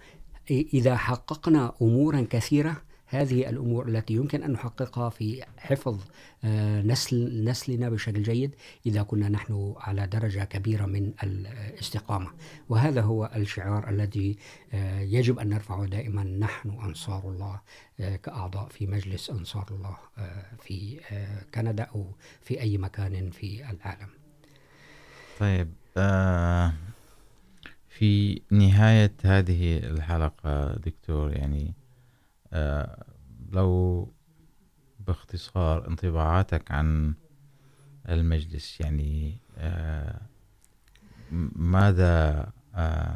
إذا 0.51 0.95
حققنا 0.95 1.73
أمورا 1.81 2.27
كثيرة 2.29 2.81
هذه 3.15 3.49
الأمور 3.49 3.87
التي 3.87 4.13
يمكن 4.13 4.43
أن 4.43 4.51
نحققها 4.51 5.09
في 5.09 5.43
حفظ 5.57 5.99
نسل، 6.83 7.43
نسلنا 7.43 7.89
بشكل 7.89 8.23
جيد 8.23 8.55
إذا 8.85 9.03
كنا 9.03 9.29
نحن 9.29 9.73
على 9.77 10.07
درجة 10.07 10.43
كبيرة 10.43 10.85
من 10.85 11.13
الاستقامة. 11.23 12.31
وهذا 12.69 13.01
هو 13.01 13.31
الشعار 13.35 13.89
الذي 13.89 14.37
يجب 14.99 15.39
أن 15.39 15.49
نرفعه 15.49 15.85
دائما. 15.85 16.23
نحن 16.23 16.69
أنصار 16.69 17.29
الله 17.29 17.61
كأعضاء 18.17 18.67
في 18.67 18.87
مجلس 18.87 19.29
أنصار 19.29 19.65
الله 19.71 19.97
في 20.59 20.99
كندا 21.53 21.83
أو 21.83 22.11
في 22.41 22.61
أي 22.61 22.77
مكان 22.77 23.29
في 23.29 23.69
العالم. 23.69 24.09
طيب 25.39 25.69
في 27.89 28.41
نهاية 28.51 29.13
هذه 29.23 29.77
الحلقة 29.77 30.75
دكتور، 30.75 31.31
يعني 31.31 31.73
لو 33.51 34.11
باختصار 34.99 35.87
انطباعاتك 35.87 36.71
عن 36.71 37.13
المجلس، 38.09 38.81
يعني 38.81 39.37
ماذا 41.55 42.51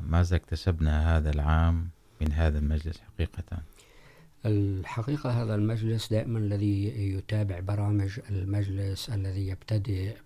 ماذا 0.01 0.35
اكتسبنا 0.35 1.17
هذا 1.17 1.29
العام 1.29 1.89
من 2.21 2.31
هذا 2.31 2.59
المجلس 2.59 3.01
حقيقة؟ 3.01 3.63
الحقيقة 4.45 5.43
هذا 5.43 5.55
المجلس 5.55 6.09
دائما 6.09 6.39
الذي 6.39 6.85
يتابع 7.13 7.59
برامج 7.59 8.19
المجلس، 8.29 9.09
الذي 9.09 9.47
يبتدئ 9.47 10.17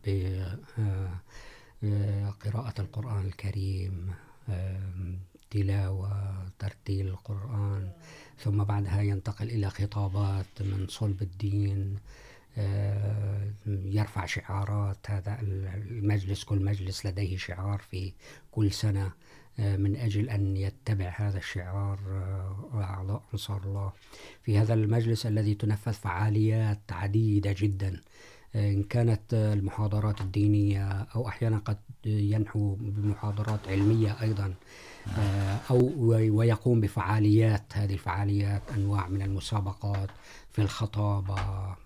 بقراءة 1.82 2.82
القرآن 2.82 3.26
الكريم 3.26 4.14
تلاوة، 5.49 6.45
ترتيل 6.59 7.07
القرآن 7.07 7.91
ثم 8.44 8.64
بعدها 8.64 9.02
ينتقل 9.02 9.50
إلى 9.50 9.70
خطابات 9.70 10.62
من 10.62 10.86
صلب 10.89 11.22
الدين 11.22 11.96
يرفع 13.68 14.26
شعارات. 14.26 14.98
هذا 15.08 15.39
المجلس، 15.42 16.44
كل 16.44 16.66
مجلس 16.66 17.06
لديه 17.06 17.38
شعار 17.38 17.80
في 17.80 18.14
كل 18.52 18.72
سنة 18.72 19.12
من 19.60 19.96
أجل 19.96 20.30
أن 20.30 20.58
يتبع 20.58 21.14
هذا 21.18 21.38
الشعار 21.38 22.00
أعضاء 22.74 23.24
أنصار 23.34 23.62
الله. 23.64 23.92
في 24.44 24.58
هذا 24.58 24.74
المجلس 24.74 25.26
الذي 25.26 25.54
تنفذ 25.56 25.94
فعاليات 25.94 26.80
عديدة 26.92 27.56
جدا 27.58 28.02
إن 28.56 28.84
كانت 28.84 29.34
المحاضرات 29.34 30.22
الدينية 30.22 30.88
أو 30.89 31.28
أحيانا 31.28 31.58
قد 31.58 31.78
ينحو 32.06 32.76
بمحاضرات 32.80 33.68
علمية 33.68 34.22
أيضا. 34.22 34.54
أو 35.70 35.91
ويقوم 36.38 36.82
بفعاليات. 36.82 37.64
هذه 37.74 37.93
الفعاليات 37.93 38.62
أنواع 38.76 39.08
من 39.08 39.22
المسابقات 39.22 40.10
في 40.52 40.62
الخطابة 40.62 41.36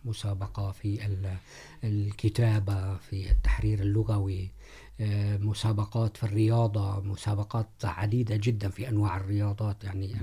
مسابقة 0.06 0.72
في 0.72 1.20
الكتابة 1.84 2.98
في 2.98 3.32
التحرير 3.32 3.80
اللغوي 3.80 4.52
مسابقات 5.40 6.18
في 6.18 6.24
الرياضة 6.24 7.02
مسابقات 7.02 7.68
عديدة 7.84 8.36
جدا 8.36 8.70
في 8.70 8.90
أنواع 8.90 9.18
الرياضات 9.18 9.84
يعني 9.84 10.16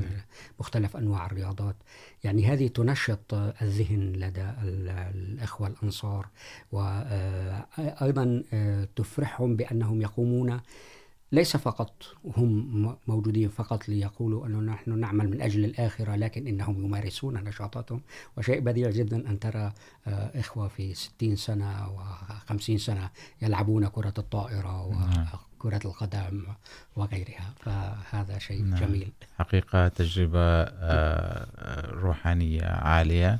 مختلف 0.61 0.97
أنواع 0.97 1.27
الرياضات. 1.27 1.77
يعني 2.25 2.47
هذه 2.47 2.67
تنشط 2.69 3.35
الذهن 3.35 4.13
لدى 4.13 4.51
الأخوة 4.63 5.67
الأنصار 5.67 6.27
وأيضا 6.73 8.43
تفرحهم 8.97 9.57
بأنهم 9.57 10.03
يقومون 10.03 10.61
ليس 11.33 11.57
فقط 11.57 11.93
هم 12.37 12.97
موجودين 13.07 13.49
فقط 13.49 13.89
ليقولوا 13.89 14.47
أنه 14.47 14.61
نحن 14.61 14.99
نعمل 14.99 15.31
من 15.31 15.41
أجل 15.41 15.65
الآخرة 15.65 16.17
لكن 16.17 16.47
إنهم 16.47 16.85
يمارسون 16.85 17.45
نشاطاتهم. 17.45 18.01
وشيء 18.37 18.61
بديع 18.61 18.91
جدا 18.91 19.31
أن 19.31 19.41
ترى 19.41 19.73
إخوة 20.07 20.69
في 20.69 20.95
ستين 20.95 21.37
سنة 21.37 21.89
وخمسين 21.89 22.79
سنة 22.79 23.11
يلعبون 23.43 23.89
كرة 23.89 24.15
الطائرة 24.19 24.87
وكرة 24.87 25.81
القدم 25.85 26.45
وغيرها. 26.97 27.55
فهذا 27.61 28.39
شيء 28.39 28.63
نعم. 28.63 28.81
جميل. 28.81 29.13
حقيقة 29.39 29.89
تجربة 29.89 30.65
روحانية 31.91 32.65
عالية 32.65 33.39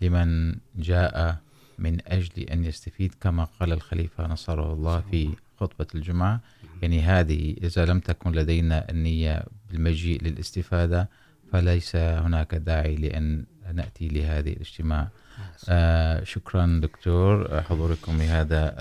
لمن 0.00 0.54
جاء 0.76 1.36
من 1.78 1.98
أجل 2.06 2.42
أن 2.42 2.64
يستفيد 2.64 3.14
كما 3.20 3.44
قال 3.44 3.72
الخليفة 3.72 4.26
نصره 4.26 4.72
الله 4.72 5.00
في 5.00 5.30
خطبة 5.60 5.86
الجمعة. 5.94 6.40
يعني 6.82 7.00
هذه 7.00 7.56
إذا 7.62 7.84
لم 7.84 8.00
تكن 8.00 8.32
لدينا 8.32 8.90
النية 8.90 9.44
بالمجيء 9.70 10.22
للاستفادة 10.22 11.08
فليس 11.52 11.96
هناك 11.96 12.54
داعي 12.54 12.96
لأن 12.96 13.44
نأتي 13.74 14.08
لهذه 14.08 14.52
الاجتماع. 14.52 15.08
آه 15.68 16.24
شكرا 16.24 16.80
دكتور. 16.82 17.62
حضوركم 17.62 18.18
لهذا 18.18 18.74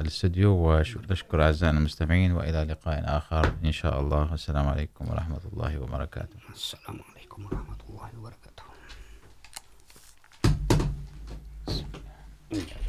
الاستديو 0.00 0.52
ونشكر 0.52 1.42
أعزائنا 1.42 1.78
المستمعين 1.78 2.32
وإلى 2.32 2.64
لقاء 2.64 3.16
آخر 3.16 3.52
إن 3.64 3.72
شاء 3.72 4.00
الله. 4.00 4.34
السلام 4.34 4.68
عليكم 4.68 5.08
ورحمة 5.08 5.40
الله 5.52 5.78
وبركاته. 5.78 6.36
السلام 6.54 7.00
عليكم 7.14 7.44
ورحمة 7.44 7.78
الله 7.88 8.10
وبركاته. 8.18 8.62
Thank 12.48 12.70
you. 12.70 12.85